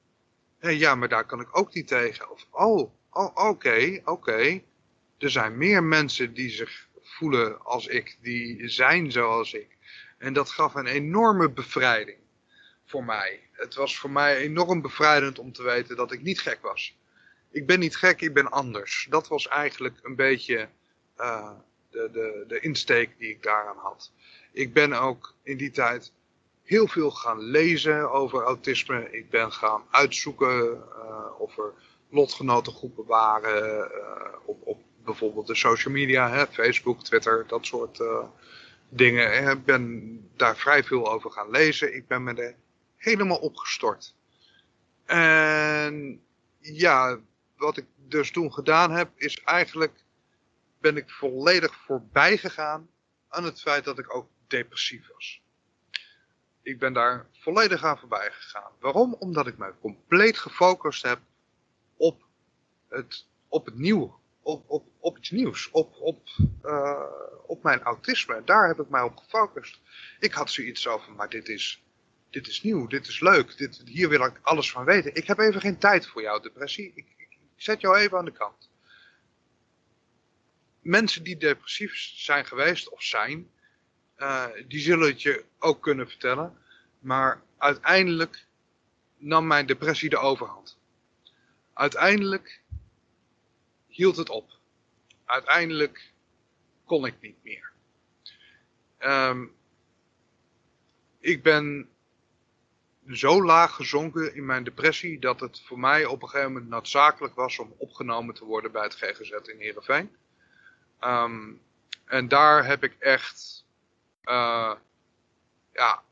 [0.60, 2.32] Ja, maar daar kan ik ook niet tegen.
[2.32, 4.62] Of, oh, oh oké, oké.
[5.18, 9.78] Er zijn meer mensen die zich voelen als ik, die zijn zoals ik.
[10.18, 12.18] En dat gaf een enorme bevrijding
[12.86, 13.50] voor mij.
[13.52, 16.98] Het was voor mij enorm bevrijdend om te weten dat ik niet gek was.
[17.52, 19.08] Ik ben niet gek, ik ben anders.
[19.10, 20.70] Dat was eigenlijk een beetje
[21.18, 21.52] uh,
[21.90, 24.12] de, de, de insteek die ik daaraan had.
[24.52, 26.12] Ik ben ook in die tijd
[26.68, 29.12] heel veel gaan lezen over autisme.
[29.12, 31.74] Ik ben gaan uitzoeken uh, of er
[32.10, 38.24] lotgenotengroepen waren uh, op, op bijvoorbeeld de social media, hè, Facebook, Twitter, dat soort uh,
[38.90, 39.50] dingen.
[39.50, 41.96] Ik ben daar vrij veel over gaan lezen.
[41.96, 42.56] Ik ben me er
[42.96, 44.16] helemaal opgestort.
[45.06, 46.22] En
[46.60, 47.20] ja,
[47.58, 50.04] wat ik dus toen gedaan heb, is eigenlijk
[50.80, 52.90] ben ik volledig voorbij gegaan
[53.30, 55.42] aan het feit dat ik ook depressief was.
[56.68, 58.72] Ik ben daar volledig aan voorbij gegaan.
[58.80, 59.14] Waarom?
[59.14, 61.20] Omdat ik mij compleet gefocust heb
[61.98, 62.24] op
[62.90, 64.12] het, op het nieuwe.
[64.42, 65.72] Op, op, op iets nieuws.
[65.72, 66.28] Op, op,
[66.64, 67.02] uh,
[67.46, 68.42] op mijn autisme.
[68.46, 69.80] Daar heb ik mij op gefocust.
[70.20, 71.84] Ik had zoiets over, maar dit is,
[72.30, 72.88] dit is nieuw.
[72.88, 73.58] Dit is leuk.
[73.58, 75.16] Dit, hier wil ik alles van weten.
[75.16, 76.92] Ik heb even geen tijd voor jouw depressie.
[76.96, 78.70] Ik, ik zet jou even aan de kant.
[80.82, 83.52] Mensen die depressief zijn geweest of zijn,
[84.18, 86.58] uh, die zullen het je ook kunnen vertellen.
[87.00, 88.46] Maar uiteindelijk
[89.18, 90.78] nam mijn depressie de overhand.
[91.74, 92.62] Uiteindelijk
[93.88, 94.52] hield het op.
[95.26, 96.12] Uiteindelijk
[96.86, 97.72] kon ik niet meer.
[99.00, 99.56] Um,
[101.20, 101.90] ik ben
[103.08, 107.36] zo laag gezonken in mijn depressie dat het voor mij op een gegeven moment noodzakelijk
[107.36, 110.16] was om opgenomen te worden bij het GGZ in Heerenveen.
[111.02, 111.62] Um,
[112.06, 113.66] en daar heb ik echt
[114.28, 114.74] uh,
[115.74, 116.04] ja,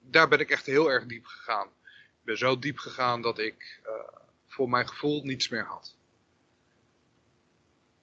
[0.00, 1.66] daar ben ik echt heel erg diep gegaan.
[1.66, 3.92] Ik ben zo diep gegaan dat ik uh,
[4.46, 5.96] voor mijn gevoel niets meer had.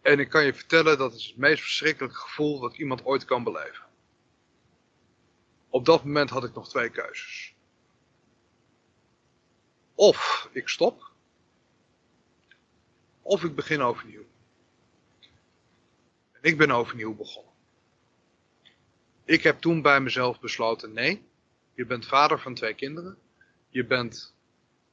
[0.02, 3.44] En ik kan je vertellen, dat is het meest verschrikkelijke gevoel dat iemand ooit kan
[3.44, 3.86] beleven.
[5.70, 7.56] Op dat moment had ik nog twee keuzes.
[9.96, 11.12] Of ik stop,
[13.22, 14.26] of ik begin overnieuw.
[16.32, 17.51] En ik ben overnieuw begonnen.
[19.32, 21.26] Ik heb toen bij mezelf besloten, nee,
[21.74, 23.18] je bent vader van twee kinderen.
[23.70, 24.36] Je bent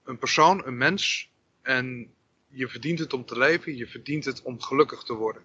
[0.04, 1.30] een persoon, een mens.
[1.62, 2.14] En
[2.48, 3.76] je verdient het om te leven.
[3.76, 5.42] Je verdient het om gelukkig te worden.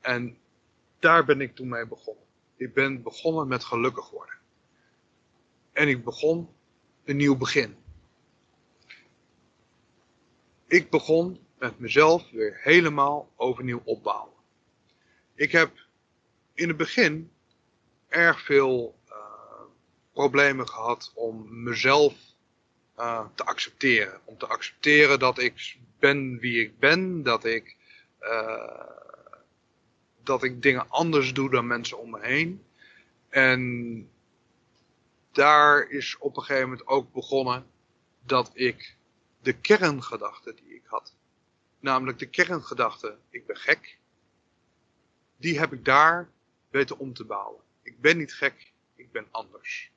[0.00, 0.38] En
[0.98, 2.24] daar ben ik toen mee begonnen.
[2.56, 4.34] Ik ben begonnen met gelukkig worden.
[5.72, 6.48] En ik begon
[7.04, 7.76] een nieuw begin.
[10.66, 14.34] Ik begon met mezelf weer helemaal overnieuw opbouwen.
[15.34, 15.86] Ik heb
[16.54, 17.30] in het begin
[18.08, 18.96] erg veel
[20.12, 22.14] problemen gehad om mezelf
[22.98, 24.20] uh, te accepteren.
[24.24, 27.76] Om te accepteren dat ik ben wie ik ben, dat ik,
[28.20, 28.80] uh,
[30.22, 32.64] dat ik dingen anders doe dan mensen om me heen.
[33.28, 34.10] En
[35.32, 37.66] daar is op een gegeven moment ook begonnen
[38.24, 38.96] dat ik
[39.40, 41.14] de kerngedachte die ik had,
[41.80, 43.98] namelijk de kerngedachte, ik ben gek,
[45.36, 46.30] die heb ik daar
[46.70, 47.66] weten om te bouwen.
[47.88, 49.90] Ik ben niet gek, ik ben anders.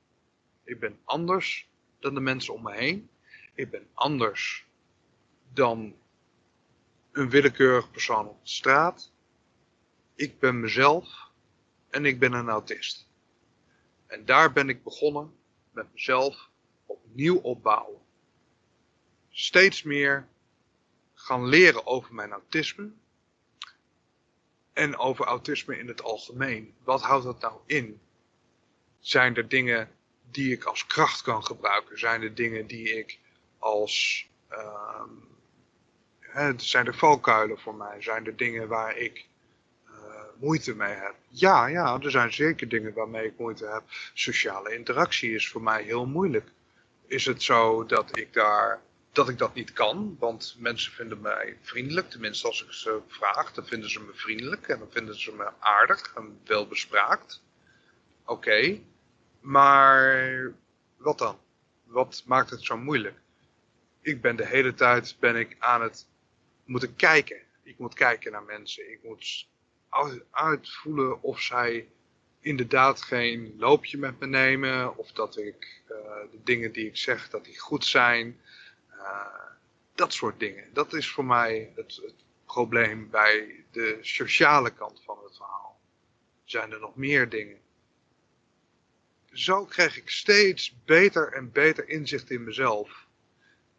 [0.63, 3.09] Ik ben anders dan de mensen om me heen.
[3.53, 4.65] Ik ben anders
[5.53, 5.95] dan
[7.11, 9.11] een willekeurig persoon op de straat.
[10.15, 11.31] Ik ben mezelf
[11.89, 13.07] en ik ben een autist.
[14.07, 15.35] En daar ben ik begonnen
[15.71, 16.49] met mezelf
[16.85, 18.01] opnieuw opbouwen.
[19.29, 20.27] Steeds meer
[21.13, 22.91] gaan leren over mijn autisme.
[24.73, 26.73] En over autisme in het algemeen.
[26.83, 27.99] Wat houdt dat nou in?
[28.99, 29.89] Zijn er dingen
[30.31, 31.99] die ik als kracht kan gebruiken?
[31.99, 33.19] Zijn er dingen die ik
[33.59, 34.27] als.
[34.51, 35.03] Uh,
[36.19, 38.01] hè, zijn er valkuilen voor mij?
[38.01, 39.25] Zijn er dingen waar ik
[39.89, 39.93] uh,
[40.39, 41.15] moeite mee heb?
[41.27, 43.83] Ja, ja, er zijn zeker dingen waarmee ik moeite heb.
[44.13, 46.51] Sociale interactie is voor mij heel moeilijk.
[47.07, 48.81] Is het zo dat ik daar
[49.11, 52.09] dat ik dat niet kan, want mensen vinden mij vriendelijk.
[52.09, 55.51] Tenminste, als ik ze vraag, dan vinden ze me vriendelijk en dan vinden ze me
[55.59, 57.41] aardig en welbespraakt.
[58.25, 58.79] Oké,
[59.39, 60.53] maar
[60.97, 61.39] wat dan?
[61.83, 63.19] Wat maakt het zo moeilijk?
[64.01, 66.07] Ik ben de hele tijd ben ik aan het
[66.65, 67.41] moeten kijken.
[67.63, 68.91] Ik moet kijken naar mensen.
[68.91, 69.47] Ik moet
[70.31, 71.87] uitvoelen of zij
[72.39, 74.97] inderdaad geen loopje met me nemen.
[74.97, 75.97] Of dat ik uh,
[76.31, 78.39] de dingen die ik zeg, dat die goed zijn.
[79.01, 79.25] Uh,
[79.95, 80.73] dat soort dingen.
[80.73, 85.79] Dat is voor mij het, het probleem bij de sociale kant van het verhaal.
[86.43, 87.61] Zijn er nog meer dingen?
[89.31, 93.07] zo kreeg ik steeds beter en beter inzicht in mezelf.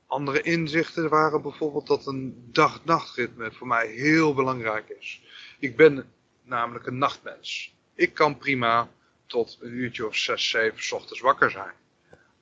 [0.06, 5.22] Andere inzichten waren bijvoorbeeld dat een dag-nachtritme voor mij heel belangrijk is.
[5.58, 7.74] Ik ben namelijk een nachtmens.
[7.94, 8.88] Ik kan prima
[9.26, 11.74] tot een uurtje of zes, zeven ochtends wakker zijn.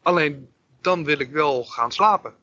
[0.02, 2.34] Alleen dan wil ik wel gaan slapen.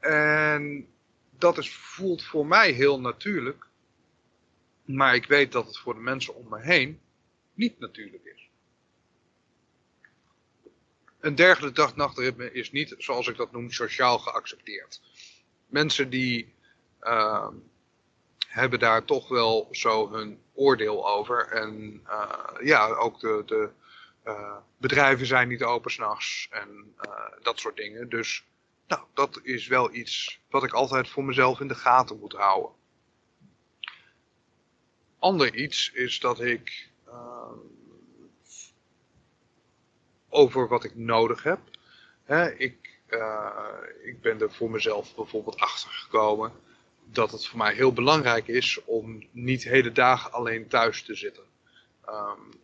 [0.00, 0.88] En
[1.30, 3.66] dat is, voelt voor mij heel natuurlijk.
[4.84, 7.00] Maar ik weet dat het voor de mensen om me heen
[7.54, 8.48] niet natuurlijk is.
[11.20, 15.00] Een dergelijk dag-nachtritme is niet, zoals ik dat noem, sociaal geaccepteerd.
[15.66, 16.54] Mensen die
[17.02, 17.48] uh,
[18.46, 21.48] hebben daar toch wel zo hun oordeel over.
[21.48, 23.70] En uh, ja, ook de, de
[24.24, 26.94] uh, bedrijven zijn niet open s'nachts en
[27.42, 28.08] dat soort dingen.
[28.08, 28.44] Dus
[28.90, 32.70] nou, dat is wel iets wat ik altijd voor mezelf in de gaten moet houden.
[35.18, 37.58] Ander iets is dat ik ehm,
[40.28, 41.60] over wat ik nodig heb.
[42.56, 46.52] ik, uh, ik ben er voor mezelf bijvoorbeeld achter gekomen
[47.04, 51.44] dat het voor mij heel belangrijk is om niet hele dagen alleen thuis te zitten.
[52.08, 52.60] Um,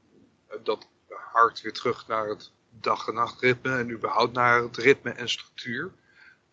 [0.63, 5.29] dat hart weer terug naar het dag- en nachtritme en überhaupt naar het ritme en
[5.29, 5.93] structuur.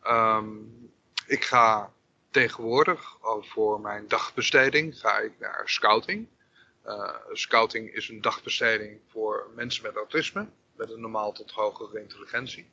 [0.07, 0.91] Um,
[1.27, 1.91] ik ga
[2.29, 6.27] tegenwoordig voor mijn dagbesteding ga ik naar scouting.
[6.85, 12.69] Uh, scouting is een dagbesteding voor mensen met autisme met een normaal tot hogere intelligentie.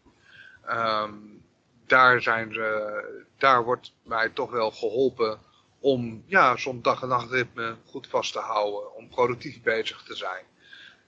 [0.69, 1.43] Um,
[1.87, 5.41] daar, zijn ze, daar wordt mij toch wel geholpen
[5.79, 8.95] om ja, zo'n dag- en nachtritme goed vast te houden.
[8.95, 10.45] Om productief bezig te zijn.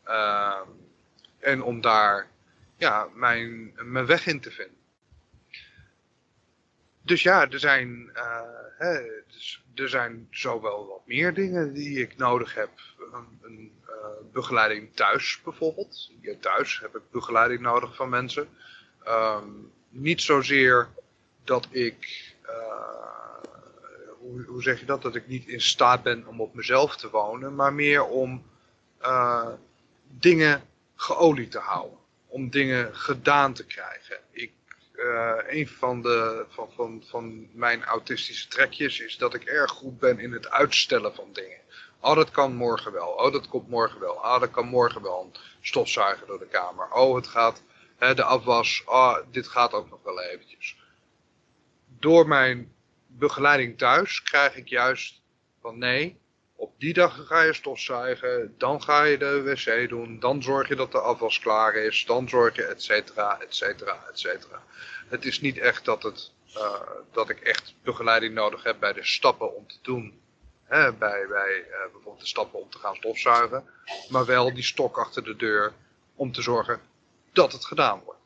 [0.06, 0.90] Um,
[1.38, 2.30] en om daar
[2.76, 4.81] ja, mijn, mijn weg in te vinden.
[7.04, 8.40] Dus ja, er zijn, uh,
[8.78, 12.70] hè, dus, er zijn zowel wat meer dingen die ik nodig heb.
[13.12, 13.92] Een, een uh,
[14.32, 16.10] begeleiding thuis bijvoorbeeld.
[16.20, 18.48] Ja, thuis heb ik begeleiding nodig van mensen.
[19.08, 20.88] Um, niet zozeer
[21.44, 23.50] dat ik, uh,
[24.18, 27.10] hoe, hoe, zeg je dat, dat ik niet in staat ben om op mezelf te
[27.10, 28.50] wonen, maar meer om
[30.18, 30.62] dingen
[30.94, 31.98] geolied te houden.
[32.26, 34.18] Om dingen gedaan te krijgen.
[34.30, 34.52] Ik
[35.02, 39.98] uh, een van, de, van, van, van mijn autistische trekjes is dat ik erg goed
[39.98, 41.58] ben in het uitstellen van dingen.
[42.00, 43.08] Oh, dat kan morgen wel.
[43.08, 44.14] Oh, dat komt morgen wel.
[44.14, 46.90] Oh, dat kan morgen wel een stofzuiger door de kamer.
[46.90, 47.62] Oh, het gaat,
[47.96, 48.82] hè, de afwas.
[48.86, 50.76] Oh, dit gaat ook nog wel eventjes.
[51.98, 52.72] Door mijn
[53.06, 55.20] begeleiding thuis krijg ik juist
[55.60, 56.20] van nee,
[56.56, 60.76] op die dag ga je stofzuigen, dan ga je de wc doen, dan zorg je
[60.76, 64.62] dat de afwas klaar is, dan zorg je et cetera, et cetera, et cetera.
[65.12, 66.80] Het is niet echt dat, het, uh,
[67.12, 70.20] dat ik echt begeleiding nodig heb bij de stappen om te doen.
[70.64, 73.64] Hè, bij bij uh, bijvoorbeeld de stappen om te gaan stofzuigen.
[74.08, 75.72] Maar wel die stok achter de deur
[76.14, 76.80] om te zorgen
[77.32, 78.20] dat het gedaan wordt.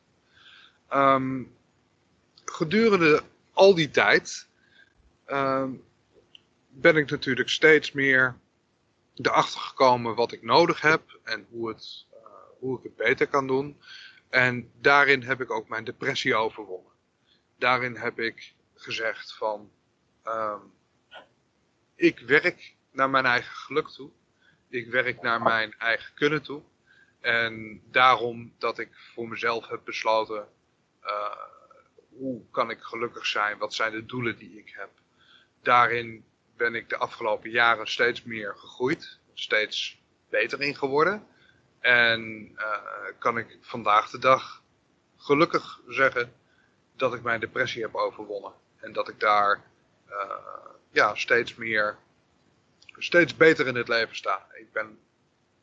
[0.93, 1.55] Um,
[2.45, 3.21] gedurende
[3.53, 4.47] al die tijd
[5.27, 5.83] um,
[6.67, 8.37] ben ik natuurlijk steeds meer
[9.15, 12.19] erachter gekomen wat ik nodig heb en hoe, het, uh,
[12.59, 13.77] hoe ik het beter kan doen.
[14.29, 16.91] En daarin heb ik ook mijn depressie overwonnen.
[17.57, 19.71] Daarin heb ik gezegd van,
[20.25, 20.73] um,
[21.95, 24.11] ik werk naar mijn eigen geluk toe.
[24.69, 26.61] Ik werk naar mijn eigen kunnen toe.
[27.21, 30.47] En daarom dat ik voor mezelf heb besloten,
[32.17, 33.57] hoe kan ik gelukkig zijn?
[33.57, 34.89] Wat zijn de doelen die ik heb?
[35.61, 36.25] Daarin
[36.57, 41.27] ben ik de afgelopen jaren steeds meer gegroeid, steeds beter in geworden.
[41.79, 42.51] En
[43.19, 44.63] kan ik vandaag de dag
[45.17, 46.33] gelukkig zeggen
[46.95, 48.53] dat ik mijn depressie heb overwonnen.
[48.79, 49.63] En dat ik daar
[50.91, 51.97] ja, steeds meer,
[52.97, 54.45] steeds beter in het leven sta.
[54.53, 54.99] Ik ben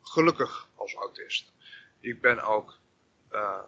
[0.02, 1.52] gelukkig als autist.
[2.00, 2.78] Ik ben ook
[3.32, 3.62] uh,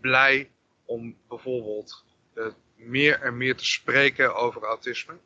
[0.00, 0.50] blij
[0.84, 2.04] om bijvoorbeeld
[2.74, 5.18] meer en meer te spreken over autisme.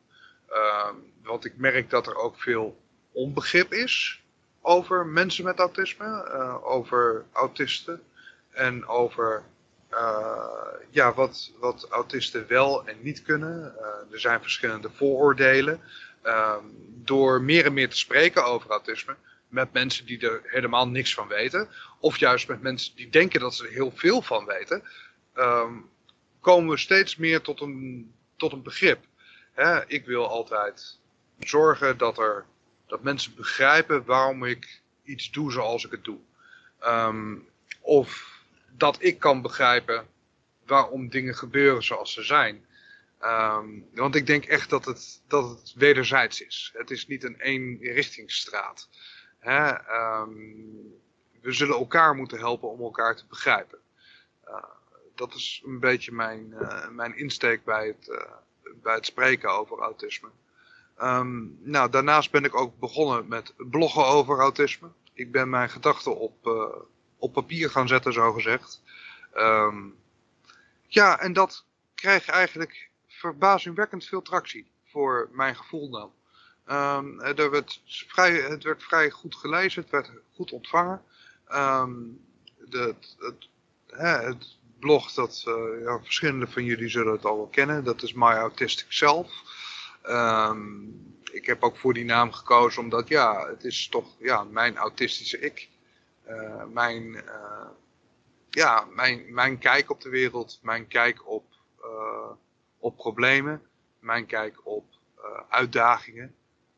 [0.49, 0.89] Uh,
[1.23, 2.81] want ik merk dat er ook veel
[3.11, 4.23] onbegrip is
[4.61, 8.01] over mensen met autisme, uh, over autisten
[8.51, 9.43] en over
[10.89, 13.75] ja, wat, wat autisten wel en niet kunnen.
[14.11, 15.81] er zijn verschillende vooroordelen.
[16.21, 16.65] Ehm,
[17.03, 19.15] door meer en meer te spreken over autisme,
[19.47, 21.67] met mensen die er helemaal niks van weten,
[21.99, 24.83] of juist met mensen die denken dat ze er heel veel van weten,
[25.33, 25.73] ehm,
[26.39, 29.05] komen we steeds meer tot een, tot een begrip.
[29.53, 30.99] Hè, ik wil altijd
[31.39, 32.45] zorgen dat, er,
[32.91, 36.19] dat mensen begrijpen waarom ik iets doe zoals ik het doe.
[36.79, 37.35] Ehm,
[37.81, 38.39] of
[38.69, 40.07] dat ik kan begrijpen
[40.65, 42.65] waarom dingen gebeuren zoals ze zijn.
[43.21, 46.71] Um, want ik denk echt dat het, dat het wederzijds is.
[46.73, 48.89] Het is niet een eenrichtingsstraat.
[49.39, 49.69] Hè?
[50.19, 50.99] Um,
[51.41, 53.79] we zullen elkaar moeten helpen om elkaar te begrijpen.
[54.47, 54.63] Uh,
[55.15, 58.31] dat is een beetje mijn, uh, mijn insteek bij het, uh,
[58.81, 60.29] bij het spreken over autisme.
[61.03, 64.87] Um, nou, daarnaast ben ik ook begonnen met bloggen over autisme.
[65.13, 66.47] Ik ben mijn gedachten op,
[67.17, 68.81] op papier gaan zetten, zo gezegd.
[69.35, 69.95] Um,
[70.87, 76.11] ja, en dat krijgt eigenlijk verbazingwekkend veel tractie voor mijn gevoel dan.
[76.77, 81.01] Um, er werd vrij, het werd vrij goed gelezen, het werd goed ontvangen.
[81.45, 83.17] De, het,
[83.87, 88.13] het, blog, dat uh, ja, verschillende van jullie zullen het al wel kennen, dat is
[88.13, 89.59] My Autistic Self.
[90.09, 90.99] Um,
[91.31, 95.39] ik heb ook voor die naam gekozen omdat ja, het is toch ja, mijn autistische
[95.39, 95.69] ik.
[96.27, 97.67] Uh, mijn, uh,
[98.49, 101.45] ja, mijn, mijn kijk op de wereld, mijn kijk op,
[102.77, 103.61] op problemen,
[103.99, 104.85] mijn kijk op
[105.49, 106.35] uitdagingen.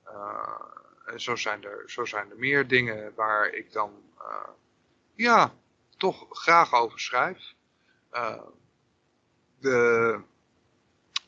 [0.07, 0.59] Uh,
[1.05, 4.49] en zo zijn, er, zo zijn er meer dingen waar ik dan uh,
[5.13, 5.53] ja,
[5.97, 7.53] toch graag over schrijf.
[8.13, 8.41] Uh,
[9.59, 10.19] de,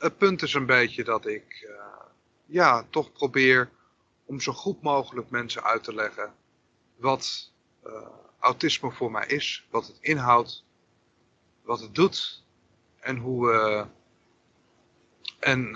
[0.05, 1.69] het punt is een beetje dat ik
[2.45, 3.69] ja, toch probeer
[4.25, 6.33] om zo goed mogelijk mensen uit te leggen
[6.95, 7.51] wat
[8.39, 10.63] autisme voor mij is, wat het inhoudt,
[11.61, 12.43] wat het doet
[12.99, 13.87] en hoe,
[15.39, 15.69] en,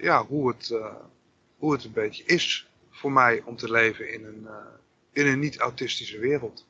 [0.00, 0.72] ja, hoe het
[1.60, 4.48] hoe het een beetje is voor mij om te leven in een,
[5.12, 6.66] in een niet-autistische wereld.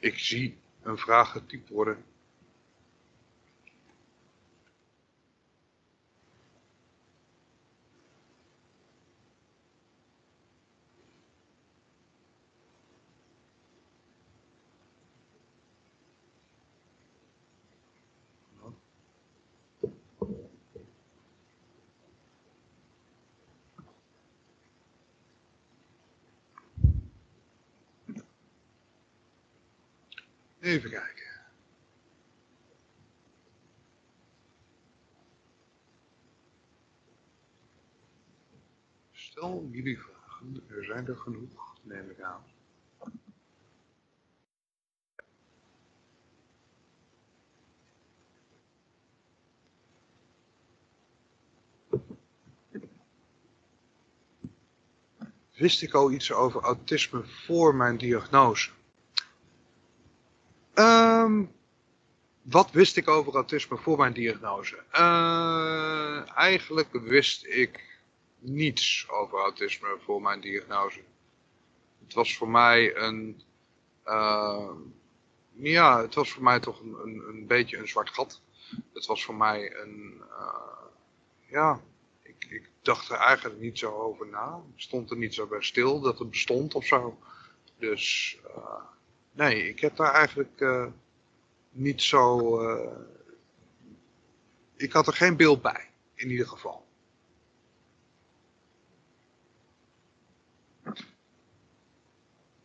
[0.00, 2.04] Ik zie een vraag getypt worden.
[30.60, 31.24] Even kijken.
[39.30, 42.44] Stel jullie vragen, er zijn er genoeg, neem ik aan.
[55.54, 58.70] Wist ik al iets over autisme voor mijn diagnose?
[60.74, 61.52] Um,
[62.42, 64.82] wat wist ik over autisme voor mijn diagnose?
[64.92, 67.89] Uh, eigenlijk wist ik
[68.40, 71.00] niets over autisme voor mijn diagnose.
[72.04, 73.42] Het was voor mij een...
[74.06, 74.70] Uh,
[75.52, 78.40] ja, het was voor mij toch een, een, beetje een zwart gat.
[78.92, 80.22] Het was voor mij een...
[80.30, 80.54] Uh,
[81.46, 81.80] ja,
[82.22, 84.62] ik, ik dacht er eigenlijk niet zo over na.
[84.74, 87.18] Ik stond er niet zo bij stil dat het bestond of zo.
[87.78, 88.36] Dus...
[88.56, 88.82] Uh,
[89.32, 90.64] nee, ik heb daar eigenlijk
[91.70, 92.58] niet zo...
[94.76, 96.88] Ik had er geen beeld bij, in ieder geval.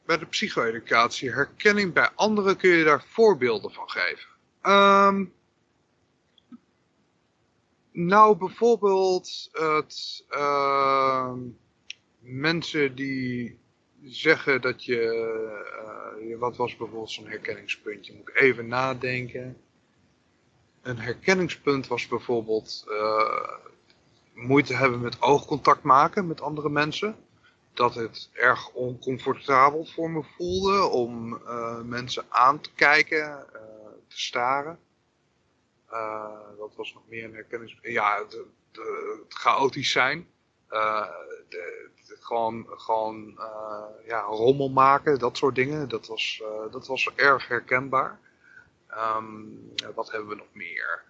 [0.06, 4.28] Bij de psycho-educatie, herkenning bij anderen kun je daar voorbeelden van geven.
[4.64, 5.34] Um,
[7.96, 11.40] Nou, bijvoorbeeld het, ehm,
[12.20, 13.60] mensen die
[14.04, 15.02] zeggen dat je,
[16.22, 19.58] uh, wat was bijvoorbeeld zo'n herkenningspuntje, moet even nadenken.
[20.82, 23.50] Een herkenningspunt was bijvoorbeeld uh,
[24.34, 27.16] moeite hebben met oogcontact maken met andere mensen.
[27.76, 33.46] Dat het erg oncomfortabel voor me voelde om uh, mensen aan te kijken,
[34.08, 34.80] te staren.
[36.58, 37.94] dat was nog meer een herkenningspunt.
[37.94, 38.34] Ja, het,
[38.72, 40.28] het chaotisch zijn.
[40.70, 43.40] De, gewoon, gewoon
[44.06, 45.90] ja, rommel maken, dat soort dingen.
[45.90, 48.20] Dat was, dat was erg herkenbaar.
[48.98, 51.04] Um, wat hebben we nog meer?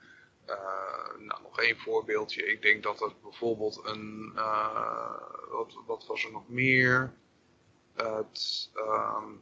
[0.49, 0.55] Uh,
[1.17, 2.45] nou, nog één voorbeeldje.
[2.45, 4.33] Ik denk dat het bijvoorbeeld een.
[5.51, 7.13] wat, wat was er nog meer?
[7.93, 9.41] Het, um,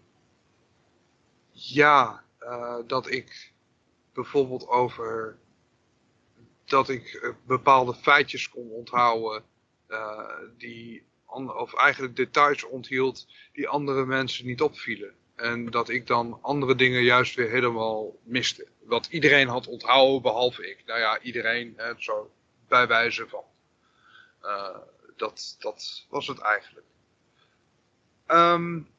[1.52, 2.24] ja,
[2.88, 3.54] dat ik
[4.14, 5.38] bijvoorbeeld over.
[6.66, 9.44] dat ik bepaalde feitjes kon onthouden.
[10.58, 11.04] die
[11.42, 15.14] of eigenlijk details onthield die andere mensen niet opvielen.
[15.36, 18.68] En dat ik dan andere dingen juist weer helemaal miste.
[18.86, 20.84] Wat iedereen had onthouden, behalve ik.
[20.86, 22.32] Nou ja, iedereen, hè, zo
[22.68, 23.44] bij wijze van.
[24.42, 24.78] Uh,
[25.16, 26.86] dat, dat was het eigenlijk.
[28.28, 28.90] Um,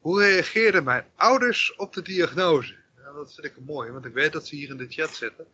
[0.00, 2.74] hoe reageerden mijn ouders op de diagnose?
[2.96, 5.46] Ja, dat vind ik mooi, want ik weet dat ze hier in de chat zitten.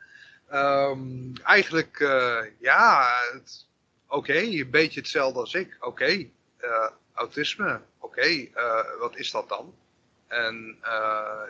[0.52, 3.14] Um, eigenlijk, uh, ja,
[4.06, 5.76] oké, een beetje hetzelfde als ik.
[5.80, 6.28] Oké,
[6.60, 8.48] uh, autisme, oké,
[8.98, 9.74] wat is dat dan?
[10.26, 10.78] En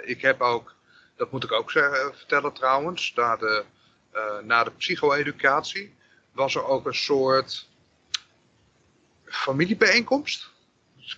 [0.03, 0.75] ik heb ook,
[1.19, 3.65] dat moet ik ook zeggen, vertellen trouwens, na de,
[4.43, 5.97] na de psycho-educatie
[6.33, 7.69] was er ook een soort
[9.25, 10.51] familiebijeenkomst,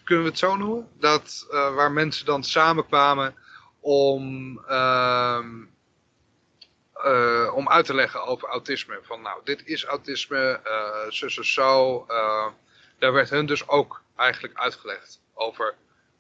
[0.04, 3.34] kunnen we het zo noemen, dat, waar mensen dan samenkwamen
[3.80, 5.64] om ehm,
[7.52, 8.98] om uit te leggen over autisme.
[9.02, 12.06] Van nou, dit is autisme, uh, zus en zo.
[12.98, 15.74] Daar werd hun dus ook eigenlijk uitgelegd over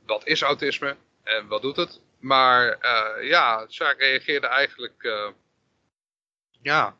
[0.06, 2.00] wat is autisme en wat doet het.
[2.20, 2.86] Maar
[3.24, 5.02] ja, zij reageerde eigenlijk
[6.62, 6.96] ja,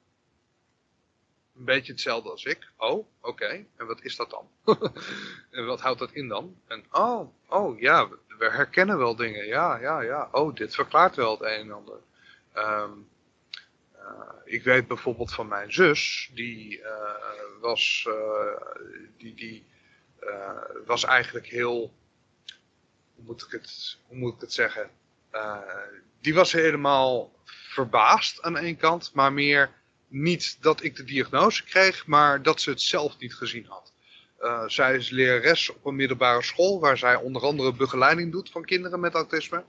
[1.57, 2.68] een beetje hetzelfde als ik.
[2.77, 3.66] Oh, oké.
[3.77, 4.49] En wat is dat dan?
[5.51, 6.61] en wat houdt dat in dan?
[6.66, 8.09] En oh, oh ja,
[8.39, 9.47] we herkennen wel dingen.
[9.47, 10.29] Ja, ja, ja.
[10.33, 11.99] Oh, dit verklaart wel het een en ander.
[12.57, 13.09] Um,
[13.97, 16.83] uh, ik weet bijvoorbeeld van mijn zus, die
[17.61, 18.09] was,
[19.16, 19.66] die, die
[20.87, 21.95] was eigenlijk heel,
[23.14, 24.91] hoe moet ik het, hoe moet ik het zeggen,
[26.20, 27.33] die was helemaal
[27.70, 29.70] verbaasd aan één kant, maar meer
[30.09, 33.93] niet dat ik de diagnose kreeg, maar dat ze het zelf niet gezien had.
[34.41, 38.64] Uh, zij is lerares op een middelbare school waar zij onder andere begeleiding doet van
[38.64, 39.64] kinderen met autisme.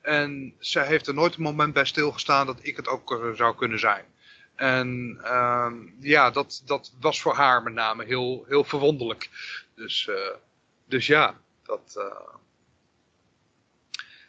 [0.00, 3.78] En zij heeft er nooit een moment bij stilgestaan dat ik het ook zou kunnen
[3.78, 4.04] zijn.
[4.54, 9.30] En uh, ja, dat, dat was voor haar met name heel, heel verwonderlijk.
[9.74, 10.10] Dus,
[10.84, 11.98] dus ja, dat...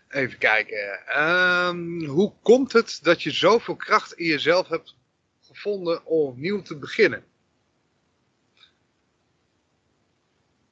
[0.07, 1.19] Even kijken.
[1.23, 4.95] Um, hoe komt het dat je zoveel kracht in jezelf hebt
[5.41, 7.25] gevonden om opnieuw te beginnen?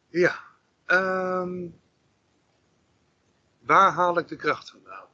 [0.10, 0.40] Ja.
[0.88, 1.80] Um,
[3.60, 5.08] waar haal ik de kracht vandaan?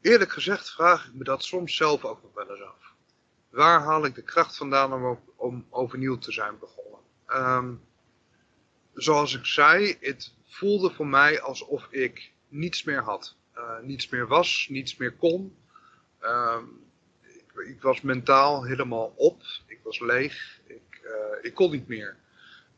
[0.00, 2.94] Eerlijk gezegd vraag ik me dat soms zelf ook nog wel eens af.
[3.48, 7.00] Waar haal ik de kracht vandaan om, om overnieuw te zijn begonnen?
[7.28, 7.84] Um,
[8.94, 13.34] zoals ik zei, het voelde voor mij alsof ik niets meer had.
[13.56, 15.56] Uh, niets meer was, niets meer kon.
[16.22, 16.82] Um,
[17.22, 19.42] ik, ik, was mentaal helemaal op.
[19.66, 20.60] Ik was leeg.
[20.66, 21.10] Ik, uh,
[21.42, 22.16] ik kon niet meer.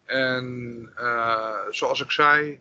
[0.05, 2.61] En uh, zoals ik zei,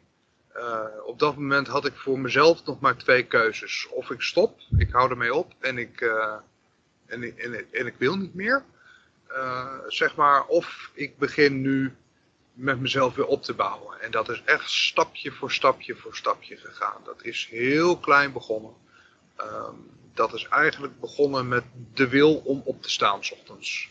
[1.05, 3.87] op dat moment had ik voor mezelf nog maar twee keuzes.
[3.87, 6.01] Of ik stop, ik hou ermee op en ik,
[7.05, 8.63] en, en, en, ik wil niet meer.
[9.87, 11.95] Zeg maar, of ik begin nu
[12.61, 14.01] met mezelf weer op te bouwen.
[14.01, 17.01] En dat is echt stapje voor stapje voor stapje gegaan.
[17.03, 18.73] Dat is heel klein begonnen.
[19.41, 23.89] Um, dat is eigenlijk begonnen met de wil om op te staan s ochtends.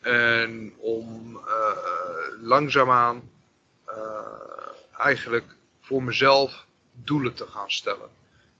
[0.00, 1.40] En om
[2.40, 3.30] langzaamaan
[4.96, 8.08] eigenlijk voor mezelf doelen te gaan stellen.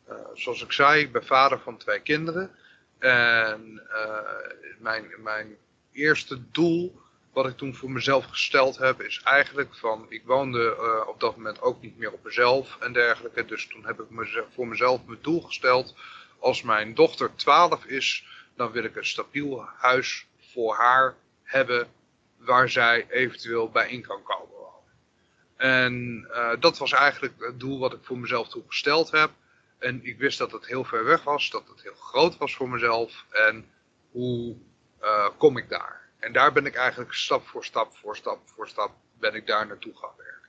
[0.09, 2.51] Uh, zoals ik zei, ik ben vader van twee kinderen.
[2.99, 4.19] En uh,
[4.79, 5.57] mijn, mijn
[5.93, 7.01] eerste doel,
[7.43, 11.37] wat ik toen voor mezelf gesteld heb, is eigenlijk van, ik woonde uh, op dat
[11.37, 13.45] moment ook niet meer op mezelf en dergelijke.
[13.45, 14.07] Dus toen heb ik
[14.55, 15.95] voor mezelf mijn doel gesteld,
[16.39, 18.27] als mijn dochter 12 is,
[18.57, 21.89] dan wil ik een stabiel huis voor haar hebben
[22.37, 24.67] waar zij eventueel bij in kan komen.
[25.57, 29.31] En uh, dat was eigenlijk het doel wat ik voor mezelf toen gesteld heb.
[29.79, 32.69] En ik wist dat het heel ver weg was, dat het heel groot was voor
[32.69, 33.25] mezelf.
[33.31, 33.71] En
[34.11, 34.57] hoe
[35.37, 36.08] kom ik daar.
[36.19, 39.67] En daar ben ik eigenlijk stap voor stap voor stap voor stap ben ik daar
[39.67, 40.49] naartoe gaan werken.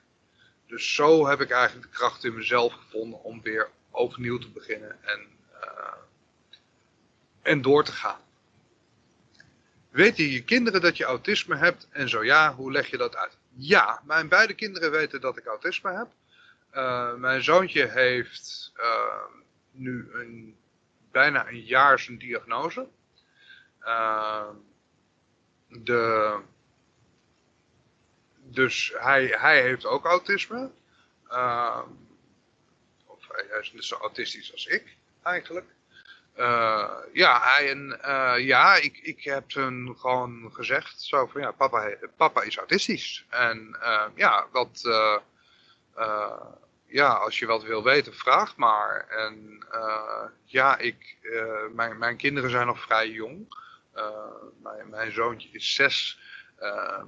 [0.66, 4.98] Dus zo heb ik eigenlijk de kracht in mezelf gevonden om weer overnieuw te beginnen
[5.02, 5.26] en,
[7.42, 8.20] en door te gaan.
[9.90, 11.88] Weten je kinderen dat je autisme hebt?
[11.90, 13.38] En zo ja, hoe leg je dat uit?
[13.54, 16.08] Ja, mijn beide kinderen weten dat ik autisme heb.
[16.74, 19.24] Uh, mijn zoontje heeft uh,
[19.70, 20.56] nu een,
[21.10, 22.88] bijna een jaar zijn diagnose.
[23.82, 24.48] Uh,
[25.70, 26.36] de,
[28.38, 30.70] dus hij, hij heeft ook autisme.
[33.06, 35.66] of hij, hij is net zo autistisch als ik, eigenlijk.
[36.40, 41.94] Uh, ja, en, uh, ja ik, ik heb hem gewoon gezegd, zo van ja, papa,
[42.16, 43.24] papa is autistisch.
[43.28, 44.80] En uh, ja, wat,
[46.86, 49.06] ja, als je wat wil weten, vraag maar.
[49.08, 49.66] En
[50.44, 51.16] ja, ik,
[51.74, 53.58] mijn, mijn kinderen zijn nog vrij jong.
[54.62, 56.20] Mijn, mijn zoontje is zes,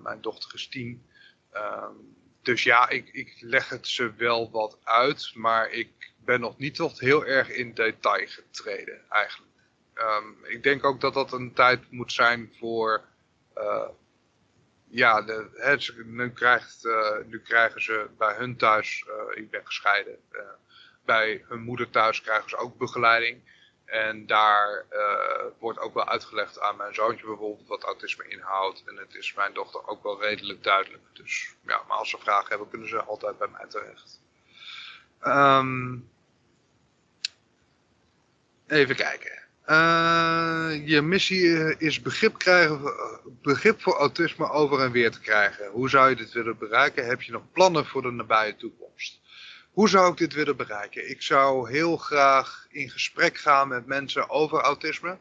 [0.02, 1.06] mijn dochter is tien.
[1.50, 1.94] Ehm,
[2.42, 6.74] dus ja, ik, ik leg het ze wel wat uit, maar ik ben nog niet
[6.74, 9.52] tot heel erg in detail getreden eigenlijk.
[9.94, 13.02] Ehm, ik denk ook dat dat een tijd moet zijn voor...
[13.56, 13.88] Uh,
[14.88, 16.88] ja, de, nu, krijgt,
[17.26, 19.04] nu krijgen ze bij hun thuis,
[19.34, 20.18] ik ben gescheiden,
[21.04, 23.40] bij hun moeder thuis krijgen ze ook begeleiding.
[23.92, 24.84] En daar
[25.58, 28.82] wordt ook wel uitgelegd aan mijn zoontje bijvoorbeeld wat autisme inhoudt.
[28.86, 31.02] En het is mijn dochter ook wel redelijk duidelijk.
[31.12, 34.20] Dus ja, maar als ze vragen hebben, kunnen ze altijd bij mij terecht.
[35.26, 36.10] Um,
[38.66, 39.42] Even kijken.
[39.66, 42.94] Uh, je missie eh, is begrip, krijgen,
[43.42, 45.70] begrip voor autisme over en weer te krijgen.
[45.70, 47.06] Hoe zou je dit willen bereiken?
[47.06, 49.20] Heb je nog plannen voor de nabije toekomst?
[49.72, 51.10] Hoe zou ik dit willen bereiken?
[51.10, 55.18] Ik zou heel graag in gesprek gaan met mensen over autisme.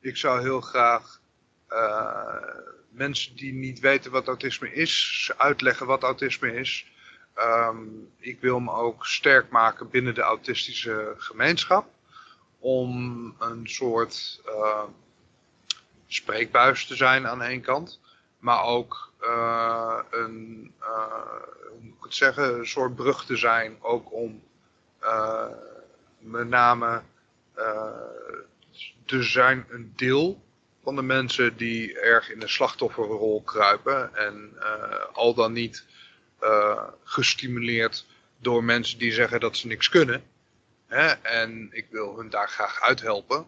[0.00, 1.20] Ik zou heel graag
[1.68, 2.34] uh,
[2.90, 6.86] mensen die niet weten wat autisme is, uitleggen wat autisme is.
[7.38, 11.88] Um, ik wil me ook sterk maken binnen de autistische gemeenschap
[12.58, 14.84] om een soort uh,
[16.06, 18.00] spreekbuis te zijn aan de ene kant.
[18.38, 20.86] Maar ook uh, een, uh,
[21.68, 23.76] hoe moet ik het zeggen, een soort brug te zijn.
[23.80, 24.42] Ook om
[26.18, 27.02] met name
[29.04, 30.42] te zijn een deel
[30.82, 34.14] van de mensen die erg in de slachtofferrol kruipen.
[34.14, 34.52] En
[35.12, 35.84] al dan niet
[37.04, 38.06] gestimuleerd
[38.38, 40.24] door mensen die zeggen dat ze niks kunnen.
[40.86, 41.06] Hè?
[41.08, 43.46] En ik wil hun daar graag uithelpen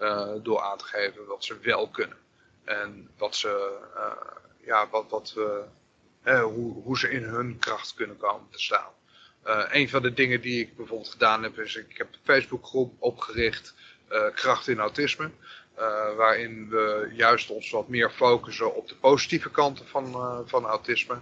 [0.00, 2.16] uh, door aan te geven wat ze wel kunnen.
[2.64, 3.78] En wat ze,
[4.66, 5.34] ja, wat, wat,
[6.24, 8.92] uh, hoe, hoe ze in hun kracht kunnen komen te staan.
[9.68, 13.74] een van de dingen die ik bijvoorbeeld gedaan heb, is ik heb een Facebookgroep opgericht,
[14.34, 15.30] Kracht in Autisme.
[16.16, 20.12] waarin we juist ons wat meer focussen op de positieve kanten van,
[20.48, 21.18] van autisme.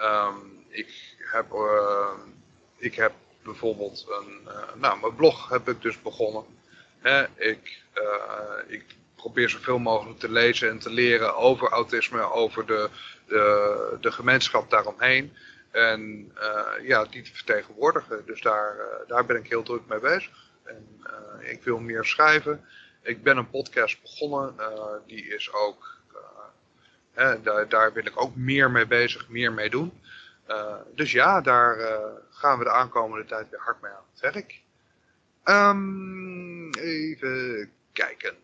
[0.00, 1.46] Um, ik, heb,
[2.76, 3.12] ik heb
[3.42, 6.44] bijvoorbeeld een, uh, nou, mijn blog heb ik dus begonnen.
[7.36, 8.84] ik, uh, ik
[9.22, 12.90] probeer zoveel mogelijk te lezen en te leren over autisme, over de,
[13.26, 15.32] de, de gemeenschap daaromheen.
[15.70, 18.22] En uh, ja, die te vertegenwoordigen.
[18.26, 20.50] Dus daar, daar ben ik heel druk mee bezig.
[20.64, 20.86] En
[21.40, 22.64] ik wil meer schrijven.
[23.02, 24.54] Ik ben een podcast begonnen.
[25.06, 25.96] die is ook,
[27.42, 29.92] daar, daar wil ik ook meer mee bezig, meer mee doen.
[30.94, 31.76] Dus ja, daar
[32.30, 34.60] gaan we de aankomende tijd weer hard mee aan het werk.
[35.44, 38.34] Um, even kijken.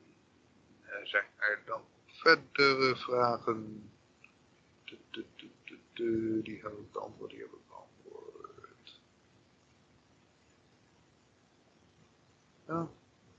[1.08, 3.90] Zijn er dan verdere vragen?
[6.42, 9.00] Die heb ik beantwoord, die heb beantwoord.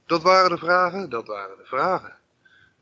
[0.05, 2.17] Dat waren de vragen, dat waren de vragen.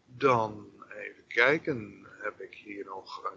[0.06, 3.36] Dan even kijken, heb ik hier nog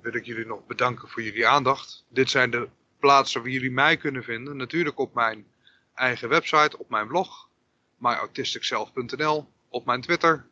[0.00, 2.04] wil ik jullie nog bedanken voor jullie aandacht.
[2.08, 2.68] Dit zijn de
[2.98, 4.56] plaatsen waar jullie mij kunnen vinden.
[4.56, 5.46] Natuurlijk op mijn
[5.94, 7.48] eigen website, op mijn blog,
[7.96, 10.50] myautisticself.nl, op mijn Twitter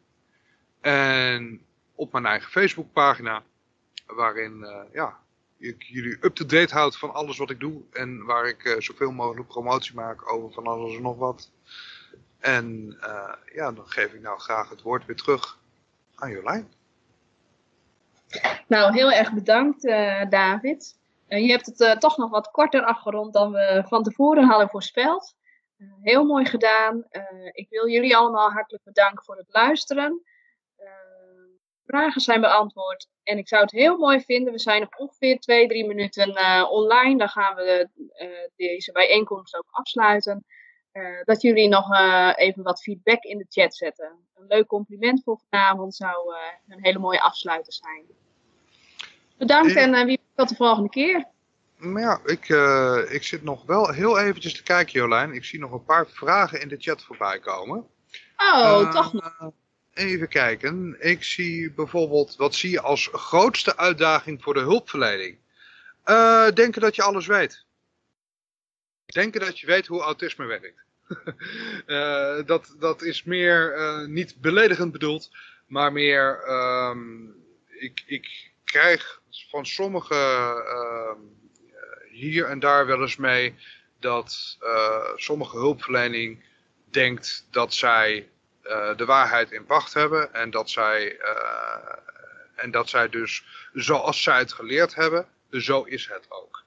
[0.81, 1.65] en
[1.95, 3.43] op mijn eigen Facebookpagina,
[4.07, 5.19] waarin uh, ja,
[5.59, 9.49] ik jullie up-to-date houd van alles wat ik doe en waar ik uh, zoveel mogelijk
[9.49, 11.51] promotie maak over van alles en nog wat.
[12.39, 15.59] En uh, ja, dan geef ik nou graag het woord weer terug
[16.15, 16.73] aan Jolijn.
[18.67, 19.83] Nou, heel erg bedankt,
[20.31, 20.99] David.
[21.29, 25.35] Je hebt het toch nog wat korter afgerond dan we van tevoren hadden voorspeld.
[26.03, 27.05] heel mooi gedaan.
[27.53, 30.23] ik wil jullie allemaal hartelijk bedanken voor het luisteren.
[31.91, 33.09] Vragen zijn beantwoord.
[33.23, 34.53] En ik zou het heel mooi vinden.
[34.53, 36.29] We zijn nog ongeveer twee, drie minuten
[36.71, 37.19] online.
[37.19, 37.89] Dan gaan we
[38.57, 40.45] deze bijeenkomst ook afsluiten.
[41.25, 41.99] dat jullie nog
[42.35, 44.13] even wat feedback in de chat zetten.
[44.35, 46.35] Een leuk compliment voor vanavond zou
[46.69, 48.05] een hele mooie afsluiter zijn.
[49.39, 51.25] Bedankt en wie tot de volgende keer.
[51.77, 52.49] Maar ja, ik,
[53.11, 55.33] ik zit nog wel heel eventjes te kijken Jolijn.
[55.33, 57.87] Ik zie nog een paar vragen in de chat voorbij komen.
[58.37, 59.53] Oh, toch nog.
[60.01, 60.97] Even kijken.
[60.99, 65.39] Ik zie bijvoorbeeld, wat zie je als grootste uitdaging voor de hulpverlening?
[66.05, 67.65] Uh, denken dat je alles weet.
[69.07, 70.83] Denken dat je weet hoe autisme werkt.
[71.87, 75.31] uh, dat, dat is meer uh, niet beledigend bedoeld,
[75.67, 77.35] maar meer, um,
[77.69, 79.21] ik, ik krijg
[79.51, 81.19] van sommigen ehm,
[82.11, 83.55] hier en daar wel eens mee
[83.99, 84.59] dat
[85.17, 86.45] sommige hulpverlening
[86.91, 88.29] denkt dat zij
[88.97, 91.97] de waarheid in pacht hebben en dat zij, uh,
[92.55, 96.63] en dat zij dus zoals zij het geleerd hebben, zo is het ook.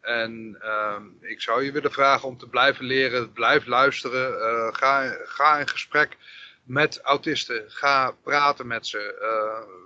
[0.00, 5.16] En uh, ik zou je willen vragen om te blijven leren, blijf luisteren, uh, ga,
[5.24, 6.16] ga in gesprek
[6.62, 9.14] met autisten, ga praten met ze,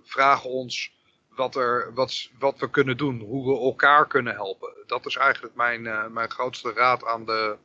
[0.05, 0.99] vraag ons
[1.29, 4.73] wat, er, wat, wat we kunnen doen, hoe we elkaar kunnen helpen.
[4.87, 7.57] Dat is eigenlijk mijn, mijn grootste raad aan de,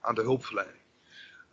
[0.00, 0.82] aan de hulpverlening.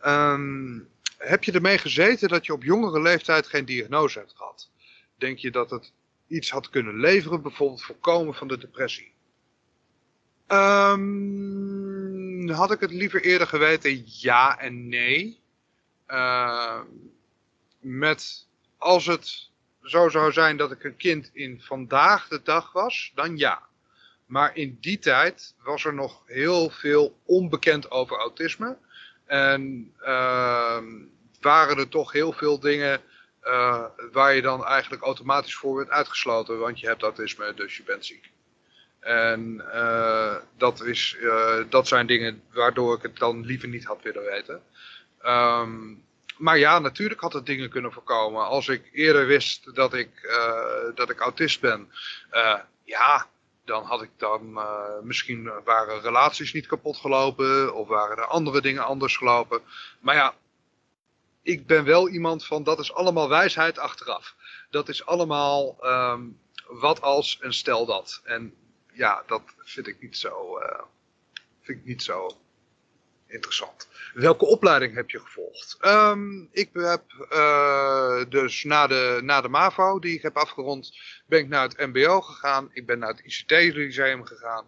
[0.06, 0.91] Um,
[1.22, 4.70] heb je ermee gezeten dat je op jongere leeftijd geen diagnose hebt gehad?
[5.16, 5.92] Denk je dat het
[6.26, 9.12] iets had kunnen leveren, bijvoorbeeld voorkomen van de depressie?
[10.48, 14.02] Um, had ik het liever eerder geweten?
[14.06, 15.40] Ja en nee.
[16.08, 16.80] Uh,
[17.80, 18.46] met
[18.78, 19.50] als het
[19.82, 23.62] zo zou zijn dat ik een kind in vandaag de dag was, dan ja.
[24.26, 28.76] Maar in die tijd was er nog heel veel onbekend over autisme.
[29.32, 30.78] En uh,
[31.40, 33.00] waren er toch heel veel dingen
[33.44, 36.58] uh, waar je dan eigenlijk automatisch voor werd uitgesloten.
[36.58, 38.30] Want je hebt autisme, dus je bent ziek.
[39.00, 44.02] En uh, dat, is, uh, dat zijn dingen waardoor ik het dan liever niet had
[44.02, 44.62] willen weten.
[45.24, 46.04] Um,
[46.36, 48.44] maar ja, natuurlijk had het dingen kunnen voorkomen.
[48.44, 50.10] Als ik eerder wist dat ik,
[50.94, 51.92] dat ik autist ben,
[52.84, 53.26] ja,
[53.72, 58.60] dan had ik dan uh, misschien waren relaties niet kapot gelopen of waren er andere
[58.60, 59.62] dingen anders gelopen.
[60.00, 60.34] Maar ja,
[61.42, 64.34] ik ben wel iemand van dat is allemaal wijsheid achteraf.
[64.70, 68.20] Dat is allemaal um, wat als en stel dat.
[68.24, 68.54] En
[68.92, 70.82] ja, dat vind ik niet zo, uh,
[71.60, 72.30] vind ik niet zo
[73.32, 73.88] interessant.
[74.14, 75.78] Welke opleiding heb je gevolgd?
[75.84, 77.02] Um, ik heb
[77.32, 81.78] uh, dus na de, na de MAVO die ik heb afgerond, ben ik naar het
[81.78, 82.70] MBO gegaan.
[82.72, 84.66] Ik ben naar het ICT-lyceum gegaan.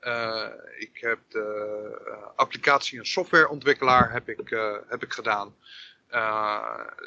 [0.00, 0.46] Uh,
[0.78, 4.48] ik heb de uh, applicatie- en softwareontwikkelaar heb ik,
[4.88, 5.54] heb ik gedaan.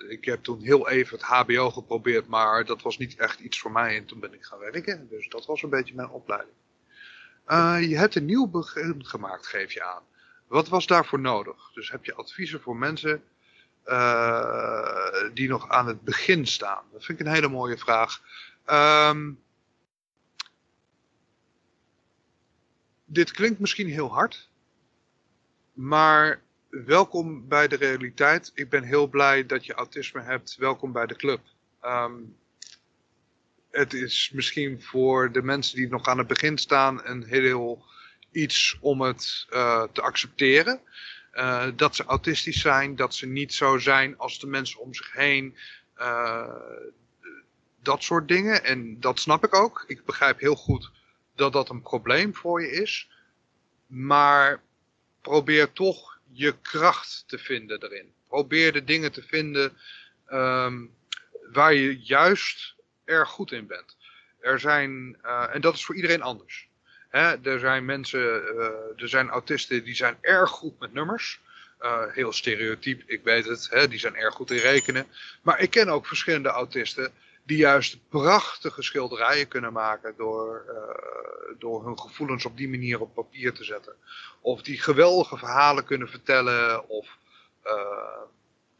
[0.09, 3.71] ik heb toen heel even het HBO geprobeerd, maar dat was niet echt iets voor
[3.71, 3.97] mij.
[3.97, 5.07] En toen ben ik gaan werken.
[5.09, 6.55] Dus dat was een beetje mijn opleiding.
[7.89, 10.03] je hebt een nieuw begin gemaakt, geef je aan.
[10.49, 11.71] Wat was daarvoor nodig?
[11.73, 13.23] Dus heb je adviezen voor mensen
[13.85, 16.83] uh, die nog aan het begin staan?
[16.91, 18.21] Dat vind ik een hele mooie vraag.
[18.65, 19.39] Um,
[23.05, 24.49] dit klinkt misschien heel hard,
[25.73, 28.51] maar welkom bij de realiteit.
[28.53, 30.55] Ik ben heel blij dat je autisme hebt.
[30.55, 31.41] Welkom bij de club.
[31.85, 32.37] Um,
[33.71, 37.83] het is misschien voor de mensen die nog aan het begin staan een heel
[38.31, 40.81] iets om het uh, te accepteren.
[41.33, 45.11] Uh, dat ze autistisch zijn, dat ze niet zo zijn als de mensen om zich
[45.13, 45.57] heen.
[45.97, 46.53] Uh,
[47.81, 48.63] dat soort dingen.
[48.63, 49.83] En dat snap ik ook.
[49.87, 50.91] Ik begrijp heel goed
[51.35, 53.09] dat dat een probleem voor je is.
[53.87, 54.61] Maar
[55.21, 58.13] probeer toch je kracht te vinden erin.
[58.27, 59.77] Probeer de dingen te vinden
[60.27, 60.95] um,
[61.51, 62.75] waar je juist
[63.05, 63.97] erg goed in bent.
[64.39, 65.17] Er zijn,
[65.51, 66.68] en dat is voor iedereen anders.
[67.09, 71.39] Hè, er zijn mensen, uh, er zijn autisten die zijn erg goed met nummers.
[71.81, 73.67] Uh, heel stereotyp, ik weet het.
[73.69, 75.07] Hè, die zijn erg goed in rekenen.
[75.41, 77.11] Maar ik ken ook verschillende autisten
[77.43, 83.13] die juist prachtige schilderijen kunnen maken door, uh, door hun gevoelens op die manier op
[83.13, 83.93] papier te zetten.
[84.41, 87.17] Of die geweldige verhalen kunnen vertellen of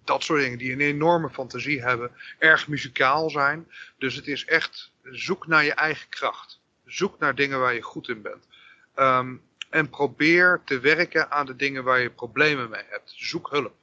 [0.10, 3.68] dat soort dingen die een enorme fantasie hebben, erg muzikaal zijn.
[3.98, 6.59] Dus het is echt zoek naar je eigen kracht.
[6.90, 8.48] Zoek naar dingen waar je goed in bent.
[8.96, 13.14] Um, en probeer te werken aan de dingen waar je problemen mee hebt.
[13.16, 13.74] Zoek hulp.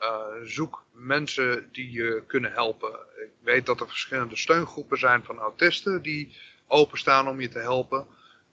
[0.00, 2.92] Uh, zoek mensen die je kunnen helpen.
[3.22, 6.36] Ik weet dat er verschillende steungroepen zijn van autisten die
[6.66, 8.06] openstaan om je te helpen.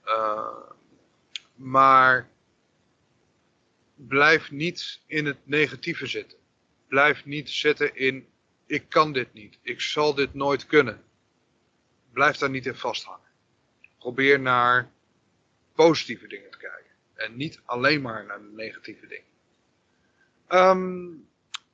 [0.06, 0.48] Uh,
[1.56, 2.30] maar
[3.96, 6.38] blijf niet in het negatieve zitten.
[6.88, 8.28] Blijf niet zitten in
[8.66, 11.04] ik kan dit niet, ik zal dit nooit kunnen.
[12.14, 13.27] Blijf daar niet in vasthangen
[14.00, 14.92] probeer naar
[15.74, 16.92] positieve dingen te kijken.
[17.14, 19.32] En niet alleen maar naar negatieve dingen.
[20.48, 21.08] Ehm,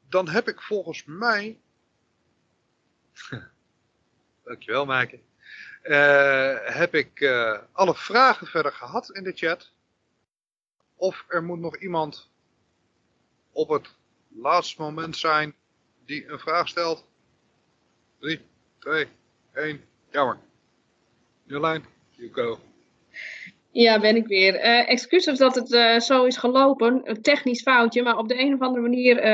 [0.10, 1.60] dan heb ik volgens mij...
[4.44, 5.20] Dankjewel, Maaike.
[5.84, 9.72] Uh, heb ik uh, alle vragen verder gehad in de chat.
[10.96, 12.32] Of er moet nog iemand
[13.52, 13.96] op het
[14.28, 15.56] laatste moment zijn
[16.06, 17.06] die een vraag stelt.
[18.20, 18.46] 3,
[18.80, 19.08] 2,
[19.54, 20.40] 1, jammer.
[21.44, 21.86] Jolijn,
[23.72, 24.56] Ja, ben ik weer.
[24.56, 27.02] Uh, excuses dat het uh, zo is gelopen.
[27.04, 29.26] Een technisch foutje, maar op de een of andere manier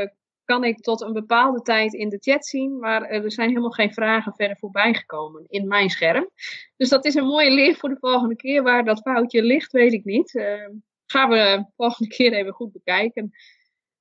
[0.00, 0.06] uh,
[0.44, 2.78] kan ik tot een bepaalde tijd in de chat zien.
[2.78, 6.30] Maar er zijn helemaal geen vragen verder voorbij gekomen in mijn scherm.
[6.76, 8.62] Dus dat is een mooie leer voor de volgende keer.
[8.62, 10.30] Waar dat foutje ligt, weet ik niet.
[11.06, 13.32] gaan we de volgende keer even goed bekijken.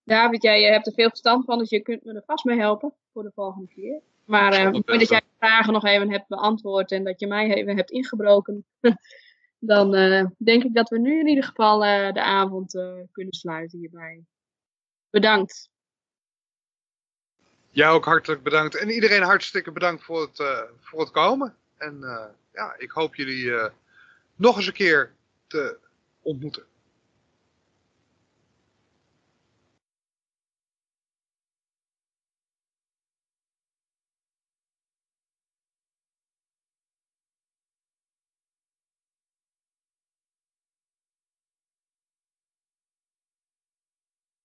[0.04, 2.94] David, jij hebt er veel verstand van, dus je kunt me er vast mee helpen
[3.14, 4.02] voor de volgende keer.
[4.28, 7.76] Maar uh, dat jij de vragen nog even hebt beantwoord en dat je mij even
[7.76, 8.66] hebt ingebroken,
[9.60, 12.72] dan uh, denk ik dat we nu in ieder geval uh, de avond
[13.12, 14.24] kunnen sluiten hierbij.
[15.10, 15.70] Bedankt.
[17.70, 18.76] Jij ook hartelijk bedankt.
[18.76, 21.56] En iedereen hartstikke bedankt voor het, voor het komen.
[21.78, 22.00] En
[22.54, 23.72] ja, ik hoop jullie
[24.36, 25.14] nog eens een keer
[25.48, 25.78] te
[26.22, 26.64] ontmoeten.